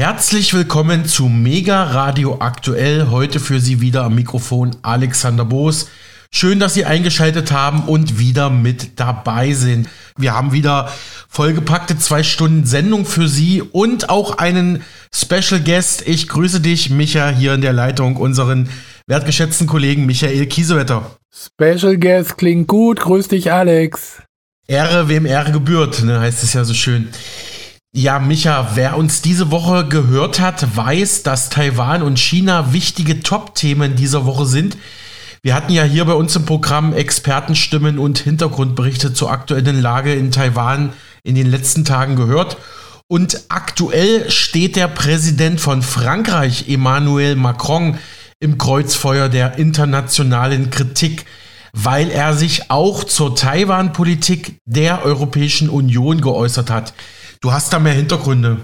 [0.00, 3.08] Herzlich willkommen zu Mega Radio Aktuell.
[3.10, 5.90] Heute für Sie wieder am Mikrofon Alexander Boos.
[6.32, 9.90] Schön, dass Sie eingeschaltet haben und wieder mit dabei sind.
[10.16, 10.90] Wir haben wieder
[11.28, 14.82] vollgepackte zwei Stunden Sendung für Sie und auch einen
[15.14, 16.08] Special Guest.
[16.08, 18.70] Ich grüße dich, Micha, hier in der Leitung, unseren
[19.06, 21.14] wertgeschätzten Kollegen Michael Kiesewetter.
[21.30, 23.00] Special Guest klingt gut.
[23.00, 24.22] Grüß dich, Alex.
[24.66, 27.10] Ehre, wem Ehre gebührt, ne, heißt es ja so schön.
[27.92, 33.96] Ja, Micha, wer uns diese Woche gehört hat, weiß, dass Taiwan und China wichtige Top-Themen
[33.96, 34.76] dieser Woche sind.
[35.42, 40.30] Wir hatten ja hier bei uns im Programm Expertenstimmen und Hintergrundberichte zur aktuellen Lage in
[40.30, 40.92] Taiwan
[41.24, 42.58] in den letzten Tagen gehört.
[43.08, 47.98] Und aktuell steht der Präsident von Frankreich, Emmanuel Macron,
[48.38, 51.26] im Kreuzfeuer der internationalen Kritik,
[51.72, 56.94] weil er sich auch zur Taiwan-Politik der Europäischen Union geäußert hat.
[57.42, 58.58] Du hast da mehr Hintergründe.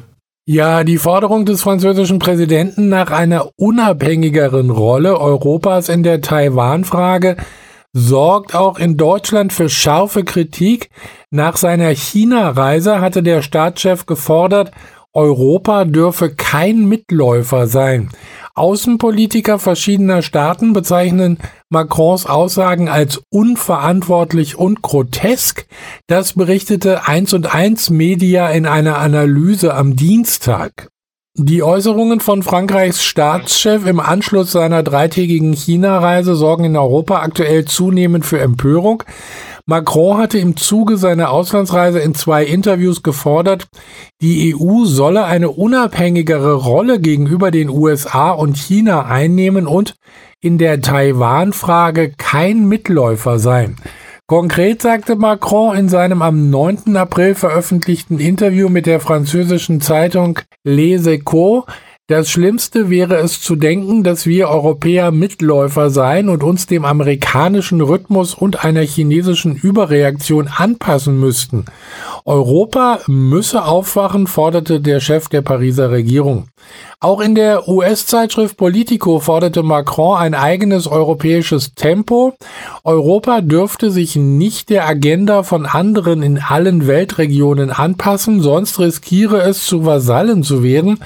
[0.45, 7.37] Ja, die Forderung des französischen Präsidenten nach einer unabhängigeren Rolle Europas in der Taiwan-Frage
[7.95, 10.91] sorgt auch in Deutschland für scharfe Kritik.
[11.31, 14.73] Nach seiner China-Reise hatte der Staatschef gefordert,
[15.15, 18.11] Europa dürfe kein Mitläufer sein.
[18.57, 21.37] Außenpolitiker verschiedener Staaten bezeichnen
[21.69, 25.67] Macrons Aussagen als unverantwortlich und grotesk.
[26.07, 30.89] Das berichtete 1 und 1 Media in einer Analyse am Dienstag.
[31.35, 38.25] Die Äußerungen von Frankreichs Staatschef im Anschluss seiner dreitägigen China-Reise sorgen in Europa aktuell zunehmend
[38.25, 39.03] für Empörung.
[39.69, 43.67] Macron hatte im Zuge seiner Auslandsreise in zwei Interviews gefordert,
[44.23, 49.97] die EU solle eine unabhängigere Rolle gegenüber den USA und China einnehmen und
[50.41, 53.75] in der Taiwan-Frage kein Mitläufer sein.
[54.29, 56.97] Konkret sagte Macron in seinem am 9.
[56.97, 61.65] April veröffentlichten Interview mit der französischen Zeitung Les Echos,
[62.09, 67.81] das Schlimmste wäre es zu denken, dass wir Europäer Mitläufer seien und uns dem amerikanischen
[67.81, 71.65] Rhythmus und einer chinesischen Überreaktion anpassen müssten.
[72.25, 76.47] Europa müsse aufwachen, forderte der Chef der Pariser Regierung.
[77.01, 82.35] Auch in der US-Zeitschrift Politico forderte Macron ein eigenes europäisches Tempo.
[82.85, 89.67] Europa dürfte sich nicht der Agenda von anderen in allen Weltregionen anpassen, sonst riskiere es
[89.67, 91.01] zu Vasallen zu werden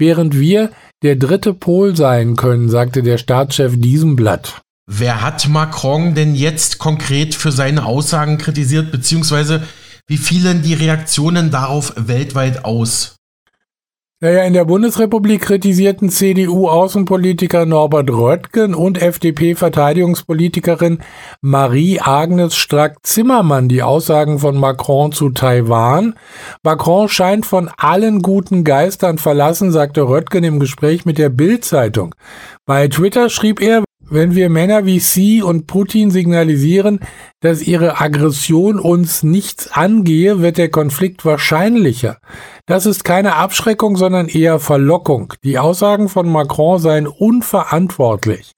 [0.00, 0.70] während wir
[1.02, 4.62] der dritte Pol sein können, sagte der Staatschef diesem Blatt.
[4.90, 9.62] Wer hat Macron denn jetzt konkret für seine Aussagen kritisiert, beziehungsweise
[10.08, 13.14] wie fielen die Reaktionen darauf weltweit aus?
[14.22, 20.98] Naja, in der Bundesrepublik kritisierten CDU-Außenpolitiker Norbert Röttgen und FDP-Verteidigungspolitikerin
[21.40, 26.16] Marie-Agnes Strack-Zimmermann die Aussagen von Macron zu Taiwan.
[26.62, 32.14] Macron scheint von allen guten Geistern verlassen, sagte Röttgen im Gespräch mit der Bild-Zeitung.
[32.66, 37.00] Bei Twitter schrieb er, wenn wir Männer wie Sie und Putin signalisieren,
[37.40, 42.18] dass ihre Aggression uns nichts angehe, wird der Konflikt wahrscheinlicher.
[42.66, 45.34] Das ist keine Abschreckung, sondern eher Verlockung.
[45.44, 48.52] Die Aussagen von Macron seien unverantwortlich.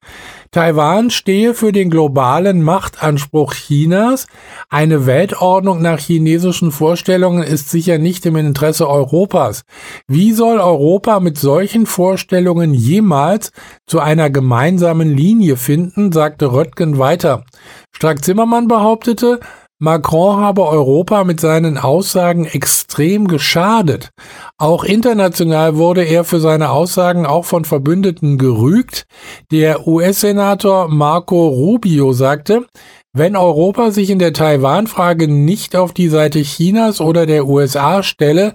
[0.54, 4.26] Taiwan stehe für den globalen Machtanspruch Chinas.
[4.68, 9.64] Eine Weltordnung nach chinesischen Vorstellungen ist sicher nicht im Interesse Europas.
[10.08, 13.50] Wie soll Europa mit solchen Vorstellungen jemals
[13.86, 17.44] zu einer gemeinsamen Linie finden, sagte Röttgen weiter.
[17.92, 19.40] Strack-Zimmermann behauptete,
[19.82, 24.10] Macron habe Europa mit seinen Aussagen extrem geschadet.
[24.56, 29.06] Auch international wurde er für seine Aussagen auch von Verbündeten gerügt.
[29.50, 32.64] Der US-Senator Marco Rubio sagte,
[33.12, 38.54] wenn Europa sich in der Taiwan-Frage nicht auf die Seite Chinas oder der USA stelle,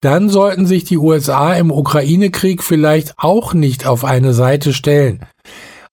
[0.00, 5.26] dann sollten sich die USA im Ukraine-Krieg vielleicht auch nicht auf eine Seite stellen.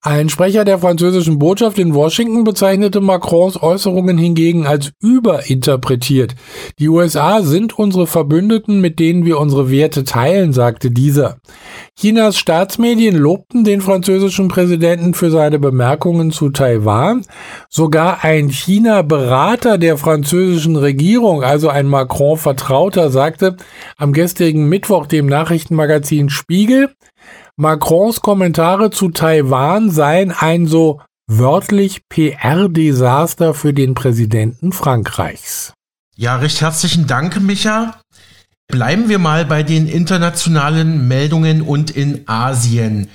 [0.05, 6.35] Ein Sprecher der französischen Botschaft in Washington bezeichnete Macrons Äußerungen hingegen als überinterpretiert.
[6.77, 11.37] Die USA sind unsere Verbündeten, mit denen wir unsere Werte teilen, sagte dieser.
[11.99, 17.25] Chinas Staatsmedien lobten den französischen Präsidenten für seine Bemerkungen zu Taiwan.
[17.67, 23.57] Sogar ein China-Berater der französischen Regierung, also ein Macron-Vertrauter, sagte
[23.97, 26.91] am gestrigen Mittwoch dem Nachrichtenmagazin Spiegel,
[27.57, 35.71] Macrons Kommentare zu Taiwan seien ein so wörtlich PR-Desaster für den Präsidenten Frankreichs.
[36.17, 38.01] Ja, recht herzlichen Dank, Micha.
[38.67, 43.07] Bleiben wir mal bei den internationalen Meldungen und in Asien.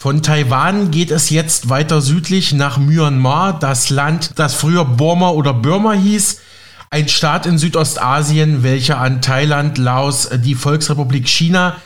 [0.00, 5.52] Von Taiwan geht es jetzt weiter südlich nach Myanmar, das Land, das früher Burma oder
[5.52, 6.40] Burma hieß,
[6.88, 11.76] ein Staat in Südostasien, welcher an Thailand, Laos, die Volksrepublik China,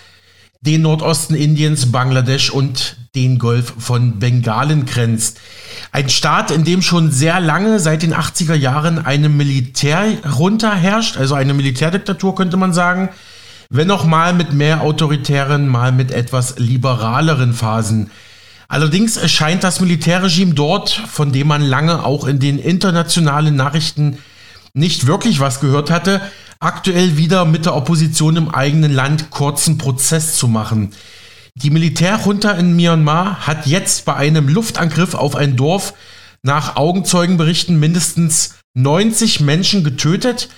[0.66, 5.38] den Nordosten Indiens, Bangladesch und den Golf von Bengalen grenzt.
[5.92, 11.34] Ein Staat, in dem schon sehr lange, seit den 80er Jahren, eine Militärjunta herrscht, also
[11.34, 13.08] eine Militärdiktatur könnte man sagen,
[13.70, 18.10] wenn auch mal mit mehr autoritären, mal mit etwas liberaleren Phasen.
[18.68, 24.18] Allerdings erscheint das Militärregime dort, von dem man lange auch in den internationalen Nachrichten
[24.74, 26.20] nicht wirklich was gehört hatte,
[26.60, 30.92] aktuell wieder mit der Opposition im eigenen Land kurzen Prozess zu machen.
[31.54, 35.94] Die Militärjunta in Myanmar hat jetzt bei einem Luftangriff auf ein Dorf
[36.42, 40.48] nach Augenzeugenberichten mindestens 90 Menschen getötet.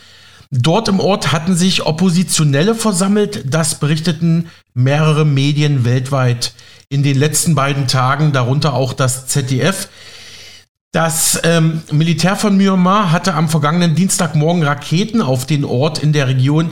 [0.50, 6.52] Dort im Ort hatten sich Oppositionelle versammelt, das berichteten mehrere Medien weltweit
[6.88, 9.88] in den letzten beiden Tagen, darunter auch das ZDF.
[10.92, 16.28] Das ähm, Militär von Myanmar hatte am vergangenen Dienstagmorgen Raketen auf den Ort in der
[16.28, 16.70] Region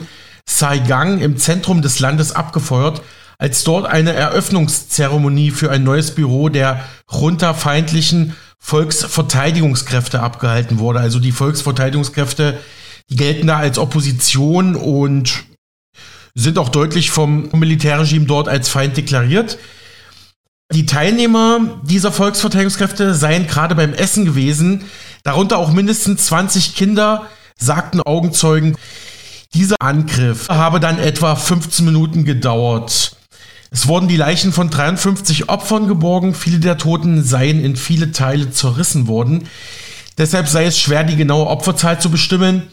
[0.49, 3.01] Saigang im Zentrum des Landes abgefeuert
[3.37, 10.99] als dort eine Eröffnungszeremonie für ein neues Büro der runterfeindlichen Volksverteidigungskräfte abgehalten wurde.
[10.99, 12.59] Also die Volksverteidigungskräfte,
[13.09, 15.43] die gelten da als Opposition und
[16.33, 19.57] sind auch deutlich vom Militärregime dort als Feind deklariert.
[20.73, 24.83] Die Teilnehmer dieser Volksverteidigungskräfte seien gerade beim Essen gewesen,
[25.23, 27.27] darunter auch mindestens 20 Kinder,
[27.57, 28.75] sagten Augenzeugen.
[29.53, 33.15] Dieser Angriff habe dann etwa 15 Minuten gedauert.
[33.71, 36.33] Es wurden die Leichen von 53 Opfern geborgen.
[36.33, 39.47] Viele der Toten seien in viele Teile zerrissen worden.
[40.17, 42.63] Deshalb sei es schwer, die genaue Opferzahl zu bestimmen.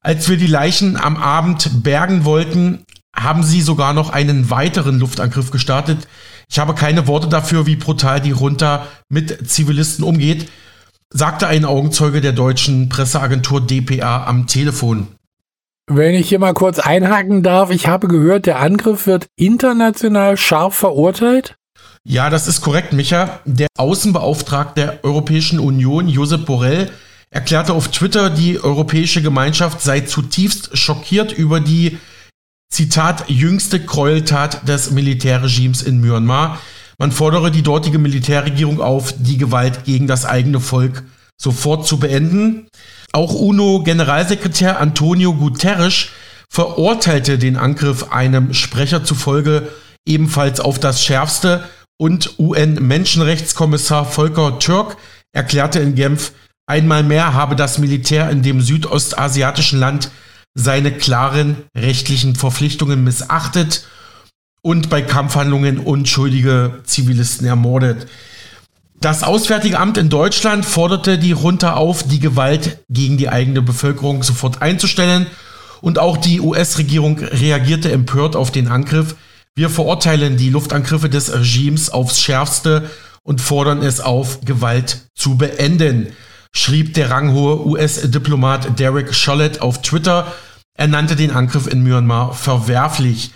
[0.00, 5.50] Als wir die Leichen am Abend bergen wollten, haben sie sogar noch einen weiteren Luftangriff
[5.50, 6.08] gestartet.
[6.54, 10.48] Ich habe keine Worte dafür, wie brutal die Runter mit Zivilisten umgeht,
[11.10, 15.08] sagte ein Augenzeuge der deutschen Presseagentur dpa am Telefon.
[15.88, 20.76] Wenn ich hier mal kurz einhaken darf, ich habe gehört, der Angriff wird international scharf
[20.76, 21.56] verurteilt.
[22.04, 23.40] Ja, das ist korrekt, Micha.
[23.44, 26.88] Der Außenbeauftragte der Europäischen Union, Josep Borrell,
[27.30, 31.98] erklärte auf Twitter, die europäische Gemeinschaft sei zutiefst schockiert über die,
[32.74, 36.58] Zitat, jüngste Gräueltat des Militärregimes in Myanmar.
[36.98, 41.04] Man fordere die dortige Militärregierung auf, die Gewalt gegen das eigene Volk
[41.40, 42.66] sofort zu beenden.
[43.12, 46.06] Auch UNO-Generalsekretär Antonio Guterres
[46.50, 49.68] verurteilte den Angriff einem Sprecher zufolge
[50.04, 51.62] ebenfalls auf das Schärfste
[51.96, 54.96] und UN-Menschenrechtskommissar Volker Türk
[55.32, 56.32] erklärte in Genf,
[56.66, 60.10] einmal mehr habe das Militär in dem südostasiatischen Land
[60.54, 63.86] seine klaren rechtlichen Verpflichtungen missachtet
[64.62, 68.06] und bei Kampfhandlungen unschuldige Zivilisten ermordet.
[69.00, 74.22] Das Auswärtige Amt in Deutschland forderte die Runter auf, die Gewalt gegen die eigene Bevölkerung
[74.22, 75.26] sofort einzustellen.
[75.82, 79.16] Und auch die US-Regierung reagierte empört auf den Angriff.
[79.54, 82.88] Wir verurteilen die Luftangriffe des Regimes aufs schärfste
[83.22, 86.08] und fordern es auf, Gewalt zu beenden,
[86.54, 90.32] schrieb der ranghohe US-Diplomat Derek Chollet auf Twitter.
[90.76, 93.32] Er nannte den Angriff in Myanmar verwerflich.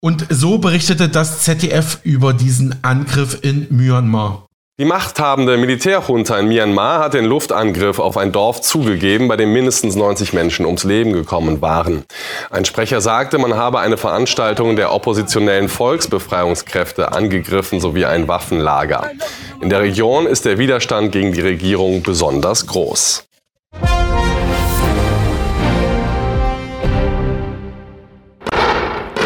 [0.00, 4.47] Und so berichtete das ZDF über diesen Angriff in Myanmar.
[4.80, 9.96] Die machthabende Militärjunta in Myanmar hat den Luftangriff auf ein Dorf zugegeben, bei dem mindestens
[9.96, 12.04] 90 Menschen ums Leben gekommen waren.
[12.48, 19.10] Ein Sprecher sagte, man habe eine Veranstaltung der oppositionellen Volksbefreiungskräfte angegriffen sowie ein Waffenlager.
[19.60, 23.26] In der Region ist der Widerstand gegen die Regierung besonders groß.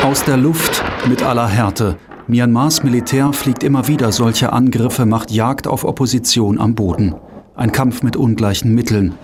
[0.02, 1.98] Aus der Luft mit aller Härte
[2.28, 7.14] Myanmars Militär fliegt immer wieder solche Angriffe, macht Jagd auf Opposition am Boden.
[7.56, 9.14] Ein Kampf mit ungleichen Mitteln.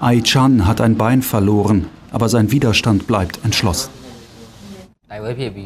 [0.00, 3.90] Ai Chan hat ein Bein verloren, aber sein Widerstand bleibt entschlossen.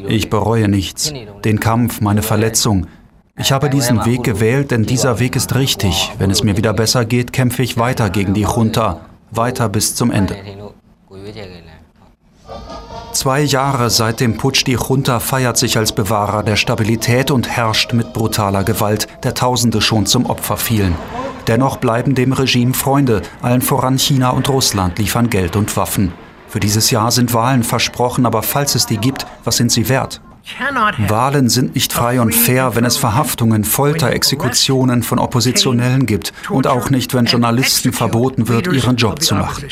[0.08, 1.12] Ich bereue nichts.
[1.44, 2.86] Den Kampf, meine Verletzung.
[3.36, 6.12] Ich habe diesen Weg gewählt, denn dieser Weg ist richtig.
[6.18, 9.00] Wenn es mir wieder besser geht, kämpfe ich weiter gegen die Junta.
[9.30, 10.36] Weiter bis zum Ende.
[13.12, 17.92] Zwei Jahre seit dem Putsch die Junta feiert sich als Bewahrer der Stabilität und herrscht
[17.92, 20.94] mit brutaler Gewalt, der Tausende schon zum Opfer fielen.
[21.46, 26.12] Dennoch bleiben dem Regime Freunde, allen voran China und Russland liefern Geld und Waffen.
[26.48, 30.20] Für dieses Jahr sind Wahlen versprochen, aber falls es die gibt, was sind sie wert?
[31.08, 36.66] Wahlen sind nicht frei und fair, wenn es Verhaftungen, Folter, Exekutionen von Oppositionellen gibt und
[36.66, 39.68] auch nicht, wenn Journalisten verboten wird, ihren Job zu machen.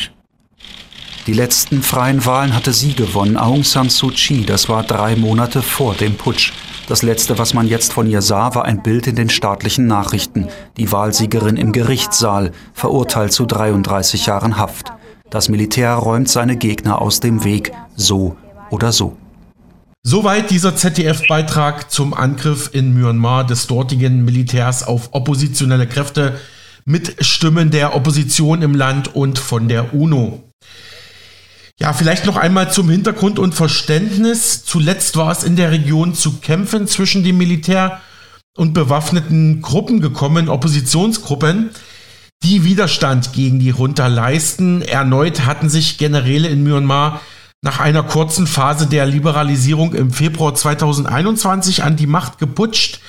[1.26, 4.46] Die letzten freien Wahlen hatte sie gewonnen, Aung San Suu Kyi.
[4.46, 6.52] Das war drei Monate vor dem Putsch.
[6.86, 10.46] Das letzte, was man jetzt von ihr sah, war ein Bild in den staatlichen Nachrichten.
[10.76, 14.92] Die Wahlsiegerin im Gerichtssaal, verurteilt zu 33 Jahren Haft.
[15.28, 18.36] Das Militär räumt seine Gegner aus dem Weg, so
[18.70, 19.16] oder so.
[20.04, 26.38] Soweit dieser ZDF-Beitrag zum Angriff in Myanmar des dortigen Militärs auf oppositionelle Kräfte
[26.84, 30.44] mit Stimmen der Opposition im Land und von der UNO.
[31.78, 34.64] Ja, vielleicht noch einmal zum Hintergrund und Verständnis.
[34.64, 38.00] Zuletzt war es in der Region zu Kämpfen zwischen dem Militär
[38.56, 41.70] und bewaffneten Gruppen gekommen, Oppositionsgruppen,
[42.42, 44.80] die Widerstand gegen die Junta leisten.
[44.80, 47.20] Erneut hatten sich Generäle in Myanmar
[47.62, 53.00] nach einer kurzen Phase der Liberalisierung im Februar 2021 an die Macht geputscht.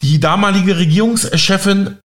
[0.00, 1.98] Die damalige Regierungschefin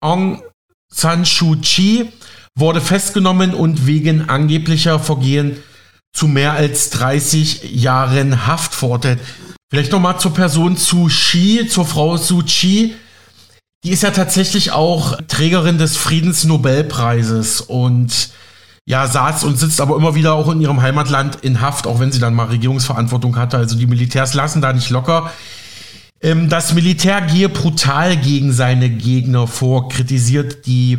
[0.00, 0.42] Aung
[0.90, 2.10] San Suu Kyi
[2.58, 5.56] wurde festgenommen und wegen angeblicher Vergehen
[6.12, 9.20] zu mehr als 30 Jahren Haft verurteilt.
[9.70, 12.94] Vielleicht nochmal zur Person Suu Kyi, zur Frau Suu Kyi.
[13.84, 18.30] Die ist ja tatsächlich auch Trägerin des Friedensnobelpreises und
[18.86, 22.10] ja, saß und sitzt aber immer wieder auch in ihrem Heimatland in Haft, auch wenn
[22.10, 23.58] sie dann mal Regierungsverantwortung hatte.
[23.58, 25.30] Also die Militärs lassen da nicht locker.
[26.22, 30.98] Ähm, das Militär gehe brutal gegen seine Gegner vor, kritisiert die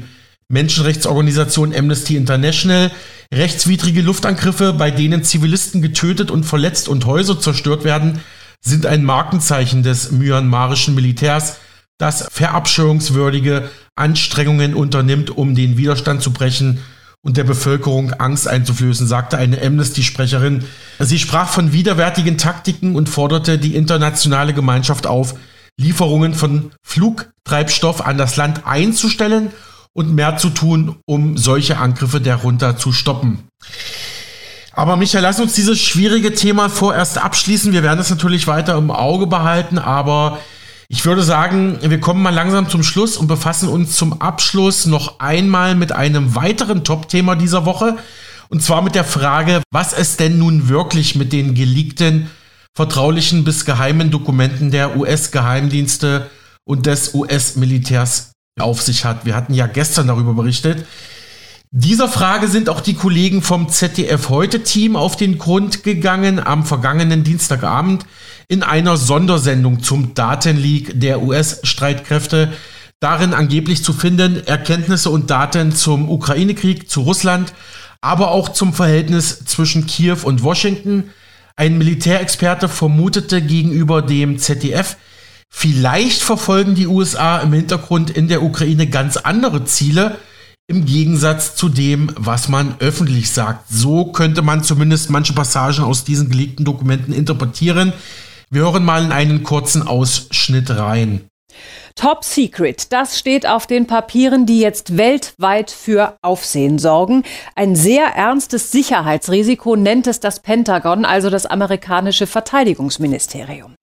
[0.50, 2.91] Menschenrechtsorganisation Amnesty International.
[3.32, 8.20] Rechtswidrige Luftangriffe, bei denen Zivilisten getötet und verletzt und Häuser zerstört werden,
[8.60, 11.58] sind ein Markenzeichen des myanmarischen Militärs,
[12.00, 16.79] das verabscheuungswürdige Anstrengungen unternimmt, um den Widerstand zu brechen
[17.22, 20.63] und der Bevölkerung Angst einzuflößen, sagte eine Amnesty-Sprecherin.
[21.00, 25.36] Sie sprach von widerwärtigen Taktiken und forderte die internationale Gemeinschaft auf,
[25.77, 29.51] Lieferungen von Flugtreibstoff an das Land einzustellen
[29.93, 33.39] und mehr zu tun, um solche Angriffe darunter zu stoppen.
[34.72, 37.74] Aber Michael, lass uns dieses schwierige Thema vorerst abschließen.
[37.74, 40.39] Wir werden es natürlich weiter im Auge behalten, aber
[40.88, 45.19] ich würde sagen, wir kommen mal langsam zum Schluss und befassen uns zum Abschluss noch
[45.19, 47.98] einmal mit einem weiteren Top-Thema dieser Woche.
[48.50, 52.29] Und zwar mit der Frage, was es denn nun wirklich mit den geleakten,
[52.75, 56.29] vertraulichen bis geheimen Dokumenten der US-Geheimdienste
[56.65, 58.31] und des US-Militärs
[58.62, 59.25] auf sich hat.
[59.25, 60.86] Wir hatten ja gestern darüber berichtet.
[61.72, 66.66] Dieser Frage sind auch die Kollegen vom ZDF heute Team auf den Grund gegangen am
[66.66, 68.06] vergangenen Dienstagabend
[68.48, 72.54] in einer Sondersendung zum Datenleak der US-Streitkräfte.
[73.00, 77.54] Darin angeblich zu finden Erkenntnisse und Daten zum Ukraine-Krieg, zu Russland,
[78.01, 81.12] aber auch zum Verhältnis zwischen Kiew und Washington.
[81.56, 84.98] Ein Militärexperte vermutete gegenüber dem ZDF,
[85.50, 90.18] vielleicht verfolgen die USA im Hintergrund in der Ukraine ganz andere Ziele,
[90.68, 93.65] im Gegensatz zu dem, was man öffentlich sagt.
[93.70, 97.91] So könnte man zumindest manche Passagen aus diesen geleakten Dokumenten interpretieren.
[98.51, 101.22] Wir hören mal in einen kurzen Ausschnitt rein.
[101.96, 107.24] Top Secret, das steht auf den Papieren, die jetzt weltweit für Aufsehen sorgen.
[107.56, 113.75] Ein sehr ernstes Sicherheitsrisiko nennt es das Pentagon, also das amerikanische Verteidigungsministerium.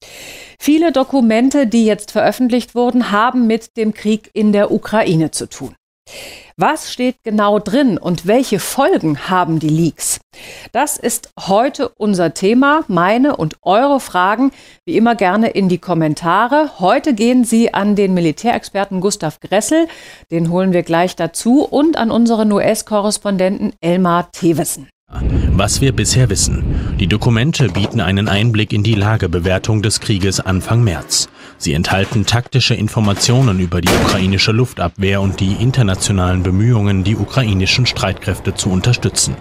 [0.59, 5.75] Viele Dokumente, die jetzt veröffentlicht wurden, haben mit dem Krieg in der Ukraine zu tun.
[6.59, 10.21] Was steht genau drin und welche Folgen haben die Leaks?
[10.73, 12.85] Das ist heute unser Thema.
[12.89, 14.53] Meine und eure Fragen
[14.87, 16.71] wie immer gerne in die Kommentare.
[16.79, 19.87] Heute gehen sie an den Militärexperten Gustav Gressel,
[20.31, 24.89] den holen wir gleich dazu, und an unseren US-Korrespondenten Elmar Thewissen.
[25.57, 26.97] Was wir bisher wissen.
[27.01, 31.31] Die Dokumente bieten einen Einblick in die Lagebewertung des Krieges Anfang März.
[31.57, 38.55] Sie enthalten taktische Informationen über die ukrainische Luftabwehr und die internationalen Bemühungen, die ukrainischen Streitkräfte
[38.55, 39.35] zu unterstützen.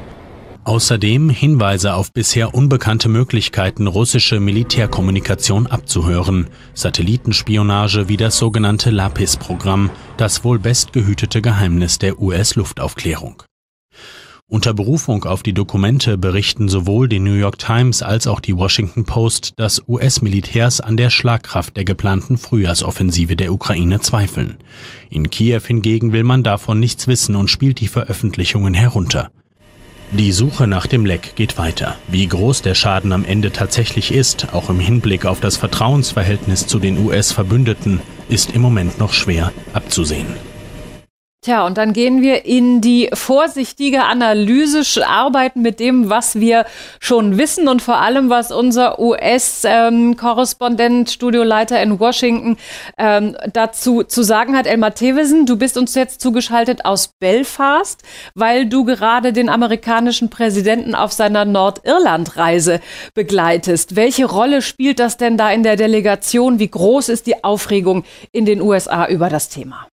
[0.64, 10.46] Außerdem Hinweise auf bisher unbekannte Möglichkeiten, russische Militärkommunikation abzuhören, Satellitenspionage wie das sogenannte LAPIS-Programm, das
[10.46, 13.44] wohl bestgehütete Geheimnis der US-Luftaufklärung.
[14.48, 19.04] Unter Berufung auf die Dokumente berichten sowohl die New York Times als auch die Washington
[19.04, 24.58] Post, dass US-Militärs an der Schlagkraft der geplanten Frühjahrsoffensive der Ukraine zweifeln.
[25.10, 29.32] In Kiew hingegen will man davon nichts wissen und spielt die Veröffentlichungen herunter.
[30.12, 31.96] Die Suche nach dem Leck geht weiter.
[32.08, 36.78] Wie groß der Schaden am Ende tatsächlich ist, auch im Hinblick auf das Vertrauensverhältnis zu
[36.78, 38.00] den US-Verbündeten,
[38.30, 40.28] ist im Moment noch schwer abzusehen.
[41.46, 46.66] Tja, und dann gehen wir in die vorsichtige Analyse, arbeiten mit dem, was wir
[47.00, 52.58] schon wissen und vor allem, was unser US-Korrespondent, ähm, Studioleiter in Washington
[52.98, 54.66] ähm, dazu zu sagen hat.
[54.66, 58.02] Elmar Thewissen, du bist uns jetzt zugeschaltet aus Belfast,
[58.34, 62.80] weil du gerade den amerikanischen Präsidenten auf seiner Nordirland-Reise
[63.14, 63.96] begleitest.
[63.96, 66.58] Welche Rolle spielt das denn da in der Delegation?
[66.58, 69.86] Wie groß ist die Aufregung in den USA über das Thema?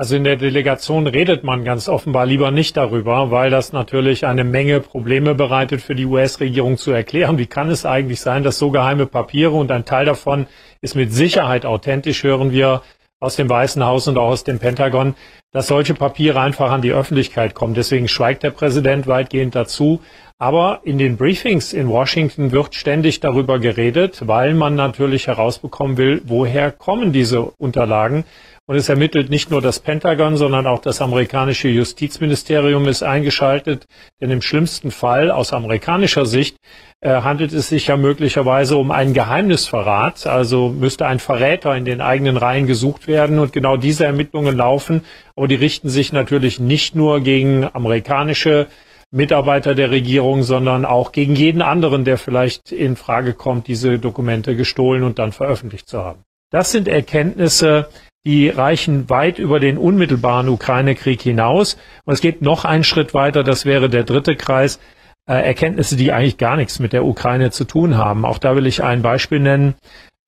[0.00, 4.44] Also in der Delegation redet man ganz offenbar lieber nicht darüber, weil das natürlich eine
[4.44, 7.36] Menge Probleme bereitet für die US-Regierung zu erklären.
[7.36, 10.46] Wie kann es eigentlich sein, dass so geheime Papiere und ein Teil davon
[10.80, 12.80] ist mit Sicherheit authentisch, hören wir
[13.18, 15.16] aus dem Weißen Haus und auch aus dem Pentagon,
[15.52, 17.74] dass solche Papiere einfach an die Öffentlichkeit kommen.
[17.74, 20.00] Deswegen schweigt der Präsident weitgehend dazu.
[20.42, 26.22] Aber in den Briefings in Washington wird ständig darüber geredet, weil man natürlich herausbekommen will,
[26.24, 28.24] woher kommen diese Unterlagen.
[28.64, 33.84] Und es ermittelt nicht nur das Pentagon, sondern auch das amerikanische Justizministerium ist eingeschaltet.
[34.22, 36.56] Denn im schlimmsten Fall aus amerikanischer Sicht
[37.02, 40.26] äh, handelt es sich ja möglicherweise um einen Geheimnisverrat.
[40.26, 43.40] Also müsste ein Verräter in den eigenen Reihen gesucht werden.
[43.40, 45.02] Und genau diese Ermittlungen laufen.
[45.36, 48.68] Aber die richten sich natürlich nicht nur gegen amerikanische
[49.12, 54.54] Mitarbeiter der Regierung, sondern auch gegen jeden anderen, der vielleicht in Frage kommt, diese Dokumente
[54.54, 56.22] gestohlen und dann veröffentlicht zu haben.
[56.50, 57.88] Das sind Erkenntnisse,
[58.24, 61.76] die reichen weit über den unmittelbaren Ukraine-Krieg hinaus.
[62.04, 64.78] Und es geht noch einen Schritt weiter, das wäre der dritte Kreis,
[65.26, 68.24] äh, Erkenntnisse, die eigentlich gar nichts mit der Ukraine zu tun haben.
[68.24, 69.74] Auch da will ich ein Beispiel nennen.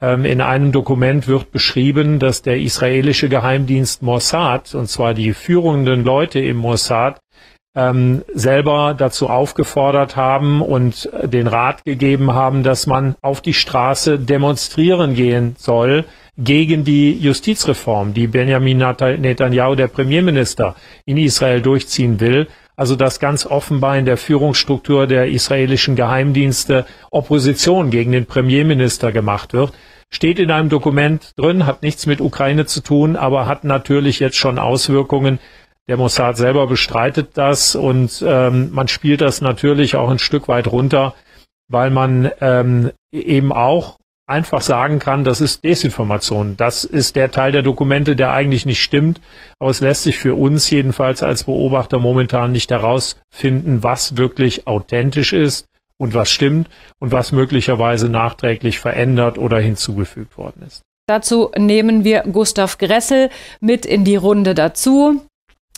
[0.00, 6.02] Ähm, in einem Dokument wird beschrieben, dass der israelische Geheimdienst Mossad, und zwar die führenden
[6.02, 7.20] Leute im Mossad,
[7.74, 14.18] ähm, selber dazu aufgefordert haben und den Rat gegeben haben, dass man auf die Straße
[14.18, 16.04] demonstrieren gehen soll,
[16.38, 22.48] gegen die Justizreform, die Benjamin Netanyahu, der Premierminister, in Israel durchziehen will.
[22.74, 29.52] Also dass ganz offenbar in der Führungsstruktur der israelischen Geheimdienste Opposition gegen den Premierminister gemacht
[29.52, 29.72] wird.
[30.08, 34.36] Steht in einem Dokument drin, hat nichts mit Ukraine zu tun, aber hat natürlich jetzt
[34.36, 35.38] schon Auswirkungen.
[35.88, 40.68] Der Mossad selber bestreitet das und ähm, man spielt das natürlich auch ein Stück weit
[40.68, 41.14] runter,
[41.68, 46.56] weil man ähm, eben auch einfach sagen kann, das ist Desinformation.
[46.56, 49.20] Das ist der Teil der Dokumente, der eigentlich nicht stimmt.
[49.58, 55.32] Aber es lässt sich für uns jedenfalls als Beobachter momentan nicht herausfinden, was wirklich authentisch
[55.32, 55.66] ist
[55.98, 60.82] und was stimmt und was möglicherweise nachträglich verändert oder hinzugefügt worden ist.
[61.08, 63.28] Dazu nehmen wir Gustav Gressel
[63.60, 65.20] mit in die Runde dazu.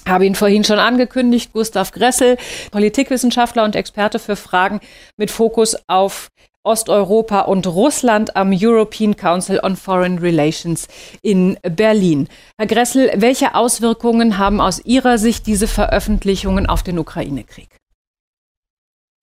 [0.06, 2.36] Habe ihn vorhin schon angekündigt, Gustav Gressel,
[2.70, 4.80] Politikwissenschaftler und Experte für Fragen
[5.16, 6.28] mit Fokus auf
[6.62, 10.88] Osteuropa und Russland am European Council on Foreign Relations
[11.22, 12.28] in Berlin.
[12.58, 17.68] Herr Gressel, welche Auswirkungen haben aus Ihrer Sicht diese Veröffentlichungen auf den Ukraine-Krieg?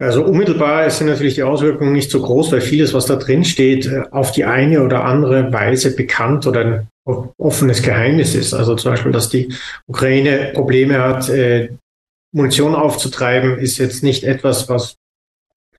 [0.01, 3.87] Also unmittelbar sind natürlich die Auswirkungen nicht so groß, weil vieles, was da drin steht,
[4.09, 6.87] auf die eine oder andere Weise bekannt oder ein
[7.37, 8.55] offenes Geheimnis ist.
[8.55, 9.53] Also zum Beispiel, dass die
[9.85, 11.69] Ukraine Probleme hat, äh,
[12.33, 14.95] Munition aufzutreiben, ist jetzt nicht etwas, was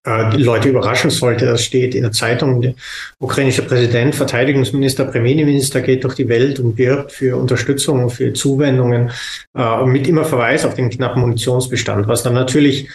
[0.04, 1.46] äh, die Leute überraschen sollte.
[1.46, 2.60] Das steht in der Zeitung.
[2.60, 2.74] Der
[3.18, 9.10] ukrainische Präsident, Verteidigungsminister, Premierminister geht durch die Welt und wirbt für Unterstützung, für Zuwendungen,
[9.58, 12.06] äh, mit immer Verweis auf den knappen Munitionsbestand.
[12.06, 12.88] Was dann natürlich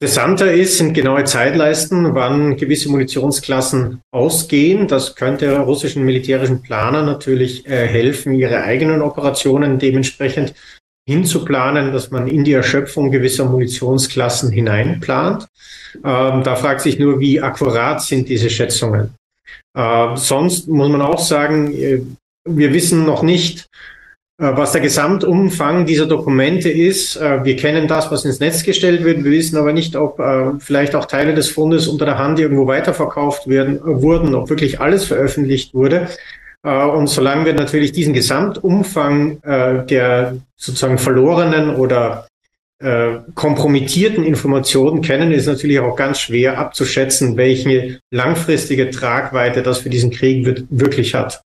[0.00, 4.88] Interessanter ist, sind genaue Zeitleisten, wann gewisse Munitionsklassen ausgehen.
[4.88, 10.54] Das könnte russischen militärischen Planer natürlich äh, helfen, ihre eigenen Operationen dementsprechend
[11.08, 15.46] hinzuplanen, dass man in die Erschöpfung gewisser Munitionsklassen hineinplant.
[15.96, 19.14] Ähm, da fragt sich nur, wie akkurat sind diese Schätzungen.
[19.76, 22.00] Äh, sonst muss man auch sagen, äh,
[22.46, 23.66] wir wissen noch nicht,
[24.36, 27.16] was der Gesamtumfang dieser Dokumente ist.
[27.16, 29.22] Äh, wir kennen das, was ins Netz gestellt wird.
[29.22, 32.66] Wir wissen aber nicht, ob äh, vielleicht auch Teile des Fundes unter der Hand irgendwo
[32.66, 36.08] weiterverkauft werden, wurden, ob wirklich alles veröffentlicht wurde.
[36.62, 42.26] Und solange wir natürlich diesen Gesamtumfang der sozusagen verlorenen oder
[43.34, 50.10] kompromittierten Informationen kennen, ist natürlich auch ganz schwer abzuschätzen, welche langfristige Tragweite das für diesen
[50.10, 51.42] Krieg wirklich hat.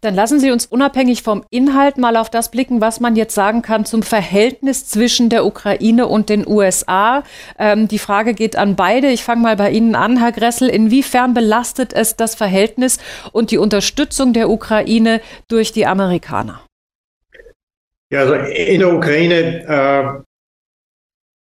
[0.00, 3.60] Dann lassen Sie uns unabhängig vom Inhalt mal auf das blicken, was man jetzt sagen
[3.60, 7.22] kann zum Verhältnis zwischen der Ukraine und den USA.
[7.58, 9.08] Ähm, die Frage geht an beide.
[9.08, 10.68] Ich fange mal bei Ihnen an, Herr Gressel.
[10.68, 12.98] Inwiefern belastet es das Verhältnis
[13.32, 16.62] und die Unterstützung der Ukraine durch die Amerikaner?
[18.10, 20.22] Ja, also in der Ukraine äh,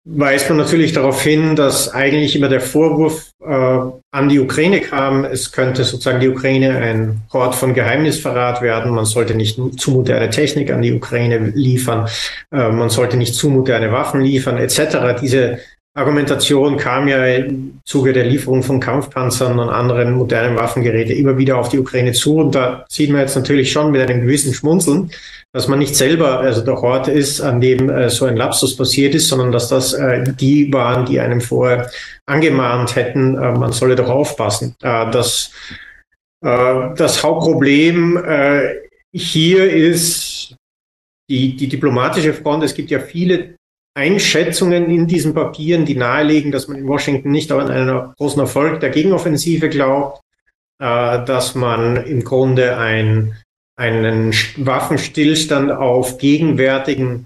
[0.04, 5.24] weist man natürlich darauf hin, dass eigentlich immer der Vorwurf äh, an die Ukraine kam,
[5.24, 10.30] es könnte sozusagen die Ukraine ein Hort von Geheimnisverrat werden, man sollte nicht zu moderne
[10.30, 12.10] Technik an die Ukraine liefern,
[12.52, 15.19] äh, man sollte nicht zu moderne Waffen liefern, etc.
[15.21, 15.60] Diese
[15.93, 21.58] Argumentation kam ja im Zuge der Lieferung von Kampfpanzern und anderen modernen Waffengeräten immer wieder
[21.58, 22.38] auf die Ukraine zu.
[22.38, 25.12] Und da sieht man jetzt natürlich schon mit einem gewissen Schmunzeln,
[25.54, 29.16] dass man nicht selber also der Ort ist, an dem äh, so ein Lapsus passiert
[29.16, 31.90] ist, sondern dass das äh, die waren, die einem vorher
[32.26, 34.76] angemahnt hätten, äh, man solle doch aufpassen.
[34.82, 35.52] Äh, das,
[36.44, 38.76] äh, das Hauptproblem äh,
[39.14, 40.56] hier ist
[41.30, 43.56] die, die diplomatische Front, es gibt ja viele
[43.94, 48.80] Einschätzungen in diesen Papieren, die nahelegen, dass man in Washington nicht an einen großen Erfolg
[48.80, 50.22] der Gegenoffensive glaubt,
[50.80, 53.36] dass man im Grunde ein,
[53.82, 57.26] einen Waffenstillstand auf gegenwärtigen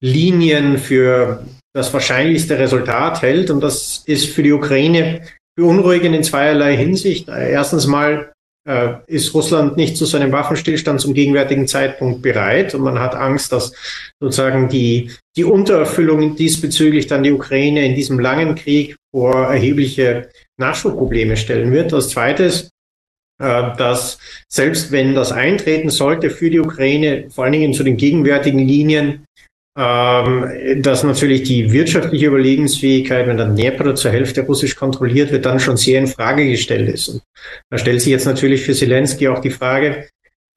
[0.00, 3.50] Linien für das wahrscheinlichste Resultat hält.
[3.50, 5.22] Und das ist für die Ukraine
[5.56, 7.28] beunruhigend in zweierlei Hinsicht.
[7.28, 8.32] Erstens mal
[8.68, 13.50] äh, ist Russland nicht zu seinem Waffenstillstand zum gegenwärtigen Zeitpunkt bereit und man hat Angst,
[13.50, 13.72] dass
[14.20, 21.36] sozusagen die, die Untererfüllung diesbezüglich dann die Ukraine in diesem langen Krieg vor erhebliche Nachschubprobleme
[21.36, 21.92] stellen wird.
[21.92, 22.75] Das Zweite ist, äh,
[23.38, 24.18] dass
[24.48, 29.26] selbst wenn das eintreten sollte für die Ukraine, vor allen Dingen zu den gegenwärtigen Linien,
[29.78, 35.60] ähm, dass natürlich die wirtschaftliche Überlegensfähigkeit, wenn dann Dnepr zur Hälfte russisch kontrolliert wird, dann
[35.60, 37.08] schon sehr in Frage gestellt ist.
[37.08, 37.22] Und
[37.68, 40.08] da stellt sich jetzt natürlich für Zelensky auch die Frage,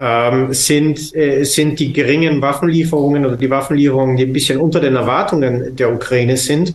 [0.01, 4.95] ähm, sind, äh, sind die geringen Waffenlieferungen oder die Waffenlieferungen, die ein bisschen unter den
[4.95, 6.73] Erwartungen der Ukraine sind,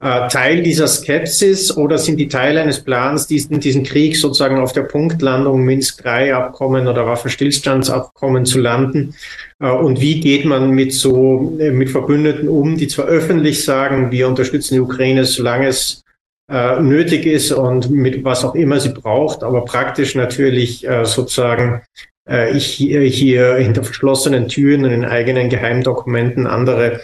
[0.00, 4.72] äh, Teil dieser Skepsis oder sind die Teil eines Plans, diesen, diesen Krieg sozusagen auf
[4.72, 9.14] der Punktlandung Minsk-III-Abkommen oder Waffenstillstandsabkommen zu landen?
[9.60, 14.10] Äh, und wie geht man mit so, äh, mit Verbündeten um, die zwar öffentlich sagen,
[14.10, 16.02] wir unterstützen die Ukraine, solange es
[16.50, 21.82] äh, nötig ist und mit was auch immer sie braucht, aber praktisch natürlich äh, sozusagen
[22.28, 27.00] äh, hier, hier hinter verschlossenen Türen und in eigenen Geheimdokumenten andere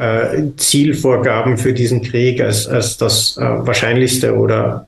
[0.00, 4.86] äh, Zielvorgaben für diesen Krieg als, als das äh, wahrscheinlichste oder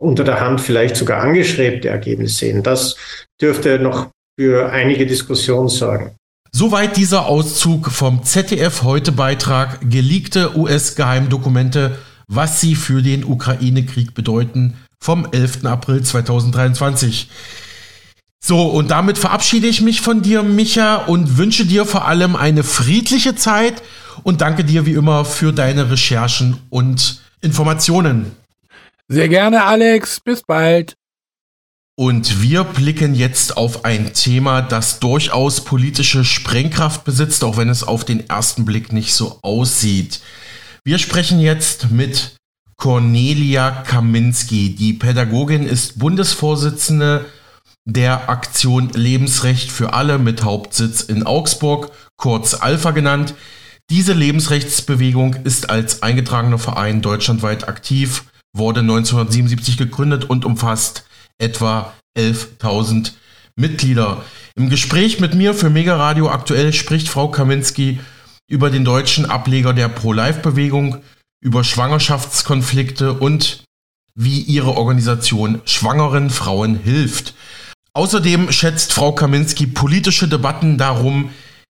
[0.00, 2.62] unter der Hand vielleicht sogar angeschrebte Ergebnis sehen.
[2.62, 2.96] Das
[3.40, 6.16] dürfte noch für einige Diskussionen sorgen.
[6.50, 14.76] Soweit dieser Auszug vom ZDF heute Beitrag geleakte US-Geheimdokumente, was sie für den Ukraine-Krieg bedeuten,
[15.00, 15.66] vom 11.
[15.66, 17.28] April 2023.
[18.40, 22.62] So, und damit verabschiede ich mich von dir, Micha, und wünsche dir vor allem eine
[22.62, 23.82] friedliche Zeit
[24.22, 28.32] und danke dir wie immer für deine Recherchen und Informationen.
[29.08, 30.20] Sehr gerne, Alex.
[30.20, 30.94] Bis bald.
[31.96, 37.82] Und wir blicken jetzt auf ein Thema, das durchaus politische Sprengkraft besitzt, auch wenn es
[37.82, 40.20] auf den ersten Blick nicht so aussieht.
[40.84, 42.36] Wir sprechen jetzt mit
[42.76, 44.76] Cornelia Kaminski.
[44.76, 47.26] Die Pädagogin ist Bundesvorsitzende
[47.88, 53.34] der Aktion Lebensrecht für alle mit Hauptsitz in Augsburg, kurz Alpha genannt.
[53.88, 58.24] Diese Lebensrechtsbewegung ist als eingetragener Verein deutschlandweit aktiv,
[58.54, 61.06] wurde 1977 gegründet und umfasst
[61.38, 63.12] etwa 11.000
[63.56, 64.22] Mitglieder.
[64.54, 68.00] Im Gespräch mit mir für Mega Radio aktuell spricht Frau Kaminski
[68.48, 70.98] über den deutschen Ableger der Pro-Life-Bewegung,
[71.40, 73.64] über Schwangerschaftskonflikte und
[74.14, 77.34] wie ihre Organisation schwangeren Frauen hilft.
[77.98, 81.30] Außerdem schätzt Frau Kaminski politische Debatten darum,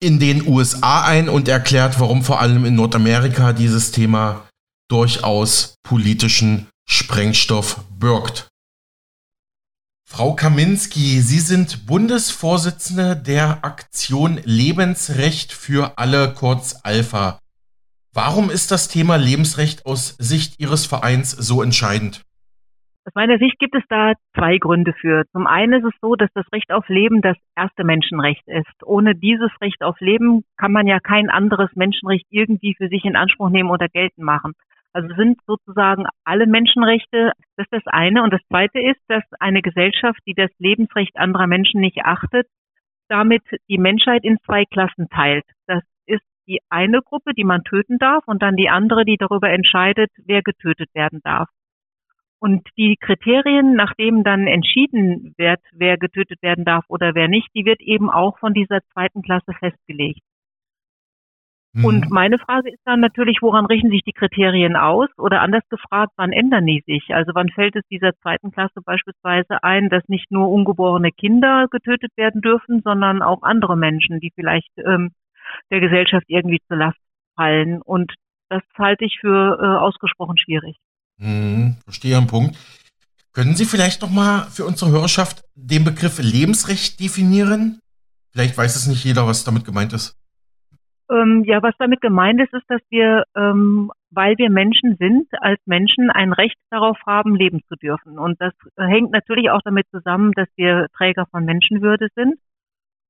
[0.02, 4.46] in den USA ein und erklärt, warum vor allem in Nordamerika dieses Thema
[4.90, 8.50] durchaus politischen Sprengstoff birgt.
[10.06, 17.40] Frau Kaminski, Sie sind Bundesvorsitzende der Aktion Lebensrecht für alle, kurz Alpha.
[18.12, 22.26] Warum ist das Thema Lebensrecht aus Sicht Ihres Vereins so entscheidend?
[23.10, 25.24] Aus meiner Sicht gibt es da zwei Gründe für.
[25.32, 28.84] Zum einen ist es so, dass das Recht auf Leben das erste Menschenrecht ist.
[28.86, 33.16] Ohne dieses Recht auf Leben kann man ja kein anderes Menschenrecht irgendwie für sich in
[33.16, 34.54] Anspruch nehmen oder geltend machen.
[34.94, 38.22] Also sind sozusagen alle Menschenrechte, das ist das eine.
[38.22, 42.46] Und das zweite ist, dass eine Gesellschaft, die das Lebensrecht anderer Menschen nicht achtet,
[43.08, 45.46] damit die Menschheit in zwei Klassen teilt.
[45.66, 49.50] Das ist die eine Gruppe, die man töten darf, und dann die andere, die darüber
[49.50, 51.50] entscheidet, wer getötet werden darf.
[52.40, 57.66] Und die Kriterien, nachdem dann entschieden wird, wer getötet werden darf oder wer nicht, die
[57.66, 60.22] wird eben auch von dieser zweiten Klasse festgelegt.
[61.74, 61.86] Mhm.
[61.86, 65.10] Und meine Frage ist dann natürlich, woran richten sich die Kriterien aus?
[65.18, 67.14] Oder anders gefragt, wann ändern die sich?
[67.14, 72.12] Also wann fällt es dieser zweiten Klasse beispielsweise ein, dass nicht nur ungeborene Kinder getötet
[72.16, 75.12] werden dürfen, sondern auch andere Menschen, die vielleicht ähm,
[75.72, 77.00] der Gesellschaft irgendwie zur Last
[77.36, 77.82] fallen?
[77.82, 78.14] Und
[78.50, 80.78] das halte ich für äh, ausgesprochen schwierig.
[81.20, 82.58] Hm, verstehe einen Punkt.
[83.34, 87.80] Können Sie vielleicht noch mal für unsere Hörerschaft den Begriff Lebensrecht definieren?
[88.32, 90.16] Vielleicht weiß es nicht jeder, was damit gemeint ist.
[91.12, 95.60] Ähm, ja, was damit gemeint ist, ist, dass wir, ähm, weil wir Menschen sind, als
[95.66, 98.20] Menschen ein Recht darauf haben, leben zu dürfen.
[98.20, 102.40] Und das hängt natürlich auch damit zusammen, dass wir Träger von Menschenwürde sind.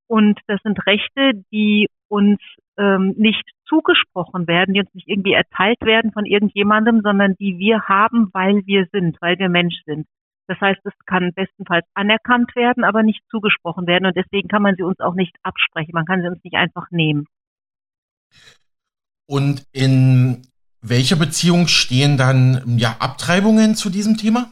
[0.07, 2.39] Und das sind Rechte, die uns
[2.77, 7.83] ähm, nicht zugesprochen werden, die uns nicht irgendwie erteilt werden von irgendjemandem, sondern die wir
[7.83, 10.07] haben, weil wir sind, weil wir Mensch sind.
[10.47, 14.75] Das heißt, es kann bestenfalls anerkannt werden, aber nicht zugesprochen werden und deswegen kann man
[14.75, 15.91] sie uns auch nicht absprechen.
[15.93, 17.27] Man kann sie uns nicht einfach nehmen.
[19.27, 20.41] Und in
[20.81, 24.51] welcher Beziehung stehen dann ja Abtreibungen zu diesem Thema?